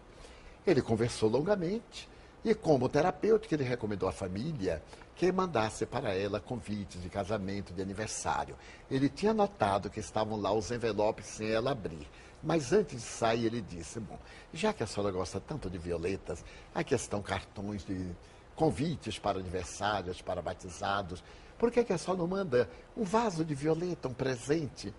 Ele 0.64 0.80
conversou 0.80 1.28
longamente 1.28 2.08
e, 2.44 2.54
como 2.54 2.88
terapêutico, 2.88 3.54
ele 3.54 3.64
recomendou 3.64 4.08
à 4.08 4.12
família 4.12 4.82
que 5.16 5.32
mandasse 5.32 5.84
para 5.84 6.14
ela 6.14 6.38
convites 6.38 7.02
de 7.02 7.08
casamento, 7.08 7.74
de 7.74 7.82
aniversário. 7.82 8.54
Ele 8.88 9.08
tinha 9.08 9.34
notado 9.34 9.90
que 9.90 9.98
estavam 9.98 10.40
lá 10.40 10.52
os 10.52 10.70
envelopes 10.70 11.26
sem 11.26 11.50
ela 11.50 11.72
abrir. 11.72 12.06
Mas 12.42 12.72
antes 12.72 13.03
de 13.03 13.09
sair, 13.09 13.46
ele 13.46 13.61
disse: 13.61 13.98
Bom, 13.98 14.18
já 14.53 14.72
que 14.72 14.83
a 14.83 14.87
senhora 14.87 15.12
gosta 15.12 15.40
tanto 15.40 15.68
de 15.68 15.79
violetas, 15.79 16.44
aqui 16.74 16.94
estão 16.94 17.20
cartões 17.20 17.85
de 17.85 18.11
convites 18.55 19.18
para 19.18 19.38
aniversários, 19.38 20.22
para 20.22 20.42
batizados. 20.42 21.22
Por 21.59 21.70
que, 21.70 21.83
que 21.83 21.92
a 21.92 21.98
senhora 21.98 22.20
não 22.20 22.29
manda 22.29 22.70
um 22.96 23.03
vaso 23.03 23.44
de 23.44 23.55
violeta, 23.55 24.09
um 24.09 24.14
presente? 24.14 24.94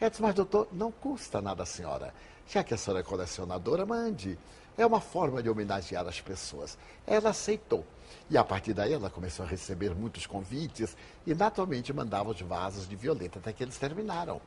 Ela 0.00 0.10
disse: 0.10 0.22
Mas, 0.22 0.34
doutor, 0.34 0.68
não 0.72 0.90
custa 0.90 1.40
nada 1.40 1.62
a 1.62 1.66
senhora. 1.66 2.12
Já 2.48 2.64
que 2.64 2.74
a 2.74 2.76
senhora 2.76 3.00
é 3.00 3.04
colecionadora, 3.04 3.86
mande. 3.86 4.36
É 4.76 4.84
uma 4.86 5.00
forma 5.00 5.42
de 5.42 5.50
homenagear 5.50 6.06
as 6.06 6.20
pessoas. 6.20 6.78
Ela 7.06 7.30
aceitou. 7.30 7.84
E 8.28 8.38
a 8.38 8.42
partir 8.42 8.72
daí 8.72 8.92
ela 8.92 9.10
começou 9.10 9.44
a 9.44 9.48
receber 9.48 9.94
muitos 9.94 10.26
convites 10.26 10.96
e 11.26 11.34
naturalmente 11.34 11.92
mandava 11.92 12.30
os 12.30 12.40
vasos 12.40 12.88
de 12.88 12.96
violeta 12.96 13.38
até 13.38 13.52
que 13.52 13.62
eles 13.62 13.76
terminaram. 13.76 14.40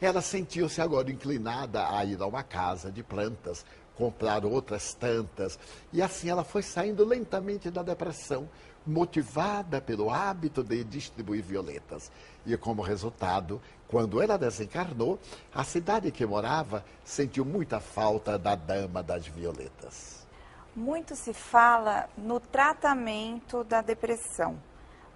Ela 0.00 0.20
sentiu-se 0.20 0.80
agora 0.80 1.10
inclinada 1.10 1.88
a 1.88 2.04
ir 2.04 2.20
a 2.20 2.26
uma 2.26 2.42
casa 2.42 2.92
de 2.92 3.02
plantas, 3.02 3.64
comprar 3.96 4.44
outras 4.44 4.92
tantas, 4.92 5.58
e 5.92 6.02
assim 6.02 6.28
ela 6.28 6.44
foi 6.44 6.62
saindo 6.62 7.04
lentamente 7.04 7.70
da 7.70 7.82
depressão, 7.82 8.48
motivada 8.86 9.80
pelo 9.80 10.10
hábito 10.10 10.62
de 10.62 10.84
distribuir 10.84 11.42
violetas. 11.42 12.12
E 12.44 12.56
como 12.56 12.82
resultado, 12.82 13.60
quando 13.88 14.22
ela 14.22 14.36
desencarnou, 14.36 15.18
a 15.52 15.64
cidade 15.64 16.12
que 16.12 16.26
morava 16.26 16.84
sentiu 17.04 17.44
muita 17.44 17.80
falta 17.80 18.38
da 18.38 18.54
dama 18.54 19.02
das 19.02 19.26
violetas. 19.26 20.26
Muito 20.74 21.16
se 21.16 21.32
fala 21.32 22.08
no 22.18 22.38
tratamento 22.38 23.64
da 23.64 23.80
depressão, 23.80 24.60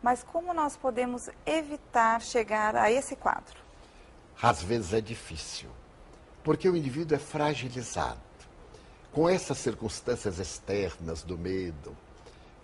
mas 0.03 0.23
como 0.25 0.55
nós 0.55 0.75
podemos 0.75 1.29
evitar 1.45 2.23
chegar 2.23 2.75
a 2.75 2.91
esse 2.91 3.15
quadro? 3.15 3.70
Às 4.43 4.63
vezes 4.63 4.95
é 4.95 5.01
difícil. 5.01 5.69
Porque 6.43 6.69
o 6.69 6.77
indivíduo 6.77 7.17
é 7.17 7.19
fragilizado. 7.19 8.21
Com 9.13 9.29
essas 9.29 9.59
circunstâncias 9.59 10.39
externas 10.39 11.23
do 11.23 11.37
medo, 11.37 11.97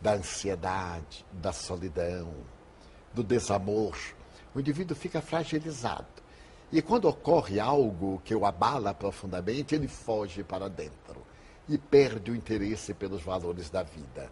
da 0.00 0.14
ansiedade, 0.14 1.24
da 1.32 1.52
solidão, 1.52 2.32
do 3.12 3.22
desamor, 3.22 3.96
o 4.54 4.60
indivíduo 4.60 4.96
fica 4.96 5.20
fragilizado. 5.20 6.06
E 6.72 6.80
quando 6.80 7.08
ocorre 7.08 7.60
algo 7.60 8.20
que 8.24 8.34
o 8.34 8.46
abala 8.46 8.94
profundamente, 8.94 9.74
ele 9.74 9.88
foge 9.88 10.42
para 10.42 10.68
dentro 10.68 11.24
e 11.68 11.76
perde 11.76 12.30
o 12.30 12.36
interesse 12.36 12.94
pelos 12.94 13.22
valores 13.22 13.70
da 13.70 13.82
vida. 13.82 14.30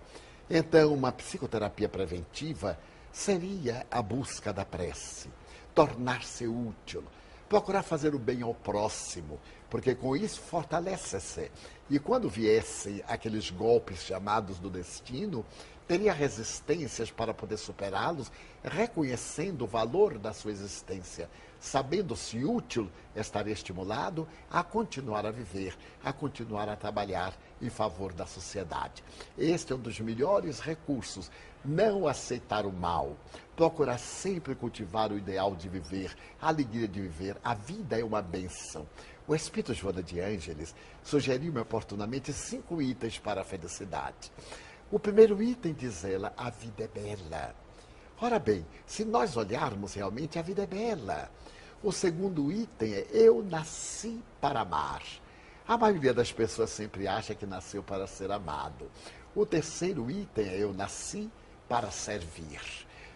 Então, 0.49 0.93
uma 0.95 1.13
psicoterapia 1.13 1.89
preventiva 1.89 2.79
seria 3.13 3.87
a 3.91 4.03
busca 4.03 4.53
da 4.53 4.65
prece, 4.65 5.31
tornar-se 5.75 6.47
útil, 6.47 7.05
procurar 7.49 7.83
fazer 7.83 8.15
o 8.15 8.19
bem 8.19 8.43
ao 8.43 8.55
próximo, 8.55 9.39
porque 9.71 9.95
com 9.95 10.17
isso 10.17 10.41
fortalece-se. 10.41 11.51
E 11.91 11.99
quando 11.99 12.29
viessem 12.29 13.03
aqueles 13.07 13.51
golpes 13.51 14.01
chamados 14.01 14.59
do 14.59 14.71
destino, 14.71 15.45
teria 15.87 16.13
resistências 16.13 17.11
para 17.11 17.35
poder 17.35 17.57
superá-los, 17.57 18.31
reconhecendo 18.63 19.65
o 19.65 19.67
valor 19.67 20.19
da 20.19 20.33
sua 20.33 20.51
existência, 20.51 21.29
sabendo-se 21.61 22.45
útil, 22.45 22.91
estaria 23.15 23.53
estimulado 23.53 24.27
a 24.51 24.63
continuar 24.63 25.27
a 25.27 25.31
viver, 25.31 25.77
a 26.03 26.13
continuar 26.13 26.69
a 26.69 26.77
trabalhar 26.77 27.35
em 27.61 27.69
favor 27.69 28.13
da 28.13 28.27
sociedade. 28.27 29.05
Este 29.37 29.73
é 29.73 29.77
um 29.77 29.81
dos 29.81 30.01
melhores 30.01 30.61
recursos. 30.61 31.31
Não 31.65 32.07
aceitar 32.07 32.67
o 32.67 32.73
mal, 32.73 33.17
procurar 33.57 33.99
sempre 33.99 34.55
cultivar 34.55 35.11
o 35.11 35.17
ideal 35.17 35.57
de 35.57 35.67
viver, 35.67 36.15
a 36.41 36.49
alegria 36.49 36.87
de 36.87 37.01
viver. 37.01 37.39
A 37.43 37.55
vida 37.55 37.99
é 37.99 38.05
uma 38.05 38.21
benção. 38.21 38.87
O 39.27 39.35
Espírito 39.35 39.73
Joana 39.73 40.03
de 40.03 40.21
Ângeles 40.21 40.75
sugeriu-me 41.03 41.59
oportunamente 41.59 42.31
cinco 42.35 42.83
itens 42.83 43.19
para 43.19 43.41
a 43.41 43.45
felicidade. 43.45 44.31
O 44.91 44.99
primeiro 44.99 45.43
item, 45.43 45.73
diz 45.73 46.05
ela, 46.05 46.33
a 46.37 46.51
vida 46.51 46.85
é 46.85 46.89
bela. 46.89 47.55
Ora 48.21 48.39
bem, 48.39 48.65
se 48.87 49.05
nós 49.05 49.37
olharmos 49.37 49.95
realmente, 49.95 50.39
a 50.39 50.43
vida 50.43 50.63
é 50.63 50.67
bela. 50.67 51.31
O 51.83 51.93
segundo 51.93 52.51
item 52.53 52.95
é 52.95 53.07
eu 53.13 53.43
nasci 53.43 54.23
para 54.41 54.61
amar. 54.61 55.03
A 55.67 55.77
maioria 55.77 56.15
das 56.15 56.33
pessoas 56.33 56.71
sempre 56.71 57.09
acha 57.09 57.35
que 57.35 57.47
nasceu 57.47 57.83
para 57.83 58.07
ser 58.07 58.31
amado. 58.31 58.91
O 59.35 59.45
terceiro 59.45 60.11
item 60.11 60.47
é 60.47 60.59
eu 60.59 60.73
nasci 60.73 61.31
para 61.69 61.91
servir. 61.91 62.61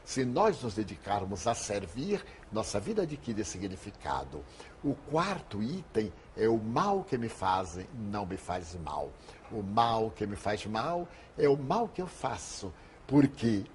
Se 0.09 0.25
nós 0.25 0.63
nos 0.63 0.73
dedicarmos 0.73 1.47
a 1.47 1.55
servir, 1.55 2.25
nossa 2.51 2.81
vida 2.81 3.03
adquire 3.03 3.45
significado. 3.45 4.43
O 4.83 4.95
quarto 4.95 5.63
item 5.63 6.11
é 6.35 6.49
o 6.49 6.57
mal 6.57 7.05
que 7.05 7.19
me 7.19 7.29
fazem, 7.29 7.87
não 7.93 8.25
me 8.25 8.39
faz 8.39 8.75
mal. 8.77 9.13
O 9.53 9.63
mal 9.63 10.11
que 10.11 10.27
me 10.27 10.35
faz 10.35 10.65
mal 10.65 11.07
é 11.37 11.47
o 11.47 11.59
mal 11.59 11.89
que 11.89 12.01
eu 12.01 12.07
faço, 12.07 12.73
porque 13.07 13.67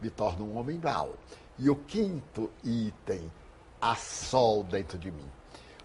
me 0.00 0.08
torno 0.10 0.44
um 0.44 0.58
homem 0.58 0.78
mau. 0.78 1.16
E 1.58 1.68
o 1.68 1.74
quinto 1.74 2.48
item, 2.62 3.28
há 3.80 3.96
sol 3.96 4.62
dentro 4.62 4.96
de 4.96 5.10
mim. 5.10 5.28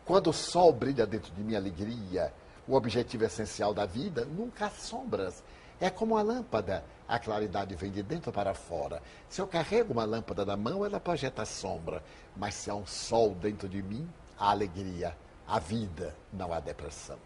Quando 0.06 0.30
o 0.30 0.34
sol 0.34 0.72
brilha 0.72 1.08
dentro 1.08 1.34
de 1.34 1.42
mim, 1.42 1.56
alegria, 1.56 2.32
o 2.68 2.76
objetivo 2.76 3.26
essencial 3.26 3.74
da 3.74 3.88
vida, 3.88 4.24
nunca 4.24 4.68
há 4.68 4.70
sombras. 4.70 5.44
É 5.80 5.90
como 5.90 6.16
a 6.16 6.22
lâmpada, 6.22 6.86
a 7.08 7.20
claridade 7.20 7.76
vem 7.76 7.92
de 7.92 8.02
dentro 8.02 8.32
para 8.32 8.54
fora. 8.54 9.02
Se 9.30 9.40
eu 9.42 9.48
carrego 9.48 9.94
uma 9.94 10.06
lâmpada 10.06 10.44
na 10.46 10.58
mão, 10.58 10.86
ela 10.86 11.00
projeta 11.00 11.46
sombra. 11.46 12.04
Mas 12.36 12.56
se 12.56 12.70
há 12.70 12.76
um 12.76 12.86
sol 12.86 13.36
dentro 13.36 13.70
de 13.70 13.82
mim, 13.82 14.10
há 14.38 14.50
alegria, 14.50 15.16
há 15.48 15.60
vida, 15.60 16.16
não 16.34 16.52
há 16.52 16.60
depressão. 16.60 17.18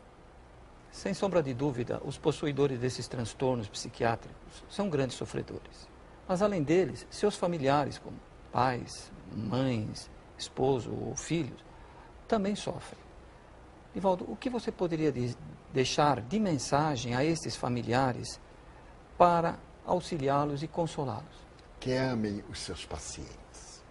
Sem 0.91 1.13
sombra 1.13 1.41
de 1.41 1.53
dúvida, 1.53 2.01
os 2.03 2.17
possuidores 2.17 2.79
desses 2.79 3.07
transtornos 3.07 3.69
psiquiátricos 3.69 4.63
são 4.69 4.89
grandes 4.89 5.15
sofredores. 5.15 5.87
Mas, 6.27 6.41
além 6.41 6.61
deles, 6.61 7.07
seus 7.09 7.35
familiares, 7.35 7.97
como 7.97 8.17
pais, 8.51 9.11
mães, 9.31 10.09
esposo 10.37 10.91
ou 10.91 11.15
filhos, 11.15 11.63
também 12.27 12.55
sofrem. 12.55 12.99
Ivaldo, 13.95 14.25
o 14.29 14.35
que 14.35 14.49
você 14.49 14.71
poderia 14.71 15.13
deixar 15.73 16.21
de 16.21 16.39
mensagem 16.39 17.15
a 17.15 17.23
estes 17.23 17.55
familiares 17.55 18.39
para 19.17 19.57
auxiliá-los 19.89 20.63
e 20.63 20.67
consolá-los? 20.67 21.49
Que 21.79 21.93
amem 21.93 22.43
os 22.49 22.59
seus 22.59 22.85
pacientes. 22.85 23.83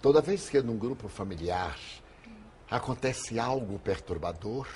Toda 0.00 0.20
vez 0.20 0.48
que 0.48 0.60
num 0.62 0.78
grupo 0.78 1.08
familiar 1.08 1.78
acontece 2.70 3.38
algo 3.38 3.78
perturbador, 3.78 4.68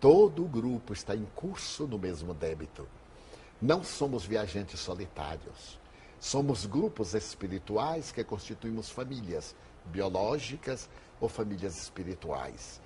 todo 0.00 0.44
o 0.44 0.48
grupo 0.48 0.92
está 0.92 1.14
em 1.14 1.26
curso 1.34 1.86
no 1.86 1.98
mesmo 1.98 2.32
débito. 2.32 2.88
Não 3.60 3.84
somos 3.84 4.24
viajantes 4.24 4.80
solitários. 4.80 5.78
Somos 6.18 6.66
grupos 6.66 7.14
espirituais 7.14 8.12
que 8.12 8.24
constituímos 8.24 8.90
famílias 8.90 9.54
biológicas 9.86 10.88
ou 11.20 11.28
famílias 11.28 11.76
espirituais. 11.76 12.80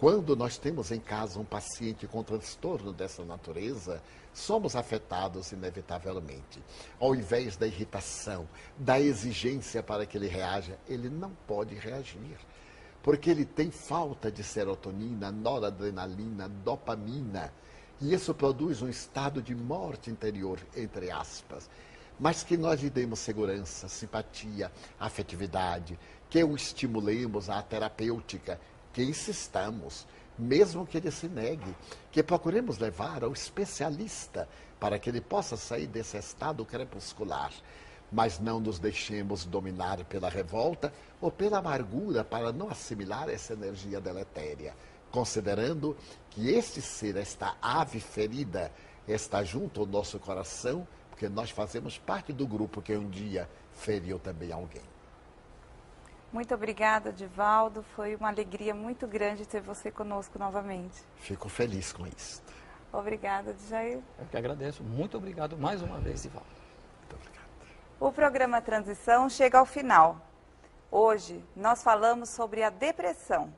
Quando 0.00 0.34
nós 0.34 0.56
temos 0.56 0.90
em 0.90 0.98
casa 0.98 1.38
um 1.38 1.44
paciente 1.44 2.06
com 2.06 2.22
transtorno 2.22 2.90
dessa 2.90 3.22
natureza, 3.22 4.02
somos 4.32 4.74
afetados 4.74 5.52
inevitavelmente. 5.52 6.58
Ao 6.98 7.14
invés 7.14 7.54
da 7.54 7.66
irritação, 7.66 8.48
da 8.78 8.98
exigência 8.98 9.82
para 9.82 10.06
que 10.06 10.16
ele 10.16 10.26
reaja, 10.26 10.78
ele 10.88 11.10
não 11.10 11.32
pode 11.46 11.74
reagir. 11.74 12.38
Porque 13.02 13.28
ele 13.28 13.44
tem 13.44 13.70
falta 13.70 14.32
de 14.32 14.42
serotonina, 14.42 15.30
noradrenalina, 15.30 16.48
dopamina. 16.48 17.52
E 18.00 18.14
isso 18.14 18.32
produz 18.32 18.80
um 18.80 18.88
estado 18.88 19.42
de 19.42 19.54
morte 19.54 20.10
interior, 20.10 20.58
entre 20.74 21.10
aspas. 21.10 21.68
Mas 22.18 22.42
que 22.42 22.56
nós 22.56 22.80
lhe 22.80 22.88
demos 22.88 23.18
segurança, 23.18 23.86
simpatia, 23.86 24.72
afetividade, 24.98 25.98
que 26.30 26.42
o 26.42 26.56
estimulemos 26.56 27.50
à 27.50 27.60
terapêutica 27.60 28.58
que 28.92 29.02
insistamos, 29.02 30.06
mesmo 30.38 30.86
que 30.86 30.98
ele 30.98 31.10
se 31.10 31.28
negue, 31.28 31.74
que 32.10 32.22
procuremos 32.22 32.78
levar 32.78 33.22
ao 33.22 33.32
especialista 33.32 34.48
para 34.78 34.98
que 34.98 35.10
ele 35.10 35.20
possa 35.20 35.56
sair 35.56 35.86
desse 35.86 36.16
estado 36.16 36.64
crepuscular. 36.64 37.52
Mas 38.10 38.40
não 38.40 38.58
nos 38.58 38.78
deixemos 38.78 39.44
dominar 39.44 40.04
pela 40.04 40.28
revolta 40.28 40.92
ou 41.20 41.30
pela 41.30 41.58
amargura 41.58 42.24
para 42.24 42.52
não 42.52 42.68
assimilar 42.68 43.28
essa 43.28 43.52
energia 43.52 44.00
deletéria, 44.00 44.74
considerando 45.12 45.96
que 46.30 46.48
este 46.48 46.80
ser, 46.80 47.16
esta 47.16 47.56
ave 47.62 48.00
ferida, 48.00 48.72
está 49.06 49.44
junto 49.44 49.80
ao 49.80 49.86
nosso 49.86 50.18
coração, 50.18 50.86
porque 51.10 51.28
nós 51.28 51.50
fazemos 51.50 51.98
parte 51.98 52.32
do 52.32 52.46
grupo 52.46 52.82
que 52.82 52.96
um 52.96 53.08
dia 53.08 53.48
feriu 53.72 54.18
também 54.18 54.50
alguém. 54.50 54.89
Muito 56.32 56.54
obrigada, 56.54 57.12
Divaldo. 57.12 57.82
Foi 57.94 58.14
uma 58.14 58.28
alegria 58.28 58.74
muito 58.74 59.06
grande 59.06 59.46
ter 59.46 59.60
você 59.60 59.90
conosco 59.90 60.38
novamente. 60.38 61.02
Fico 61.16 61.48
feliz 61.48 61.92
com 61.92 62.06
isso. 62.06 62.42
Obrigada, 62.92 63.54
Jair. 63.68 64.00
Eu 64.18 64.26
que 64.26 64.36
agradeço. 64.36 64.82
Muito 64.82 65.16
obrigado 65.16 65.56
mais 65.56 65.82
uma 65.82 65.98
vez, 65.98 66.22
Divaldo. 66.22 66.46
Muito 67.00 67.16
obrigado. 67.16 67.48
O 67.98 68.12
programa 68.12 68.60
Transição 68.60 69.28
chega 69.28 69.58
ao 69.58 69.66
final. 69.66 70.20
Hoje 70.90 71.44
nós 71.54 71.82
falamos 71.82 72.30
sobre 72.30 72.62
a 72.62 72.70
depressão. 72.70 73.52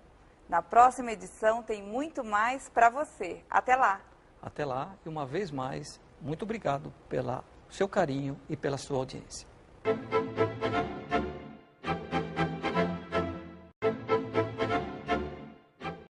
Na 0.48 0.60
próxima 0.60 1.12
edição 1.12 1.62
tem 1.62 1.82
muito 1.82 2.22
mais 2.22 2.68
para 2.68 2.90
você. 2.90 3.42
Até 3.50 3.76
lá. 3.76 4.00
Até 4.42 4.64
lá 4.64 4.94
e 5.04 5.08
uma 5.08 5.24
vez 5.24 5.50
mais, 5.50 6.00
muito 6.20 6.42
obrigado 6.42 6.92
pelo 7.08 7.42
seu 7.70 7.88
carinho 7.88 8.38
e 8.48 8.56
pela 8.56 8.76
sua 8.76 8.98
audiência. 8.98 9.46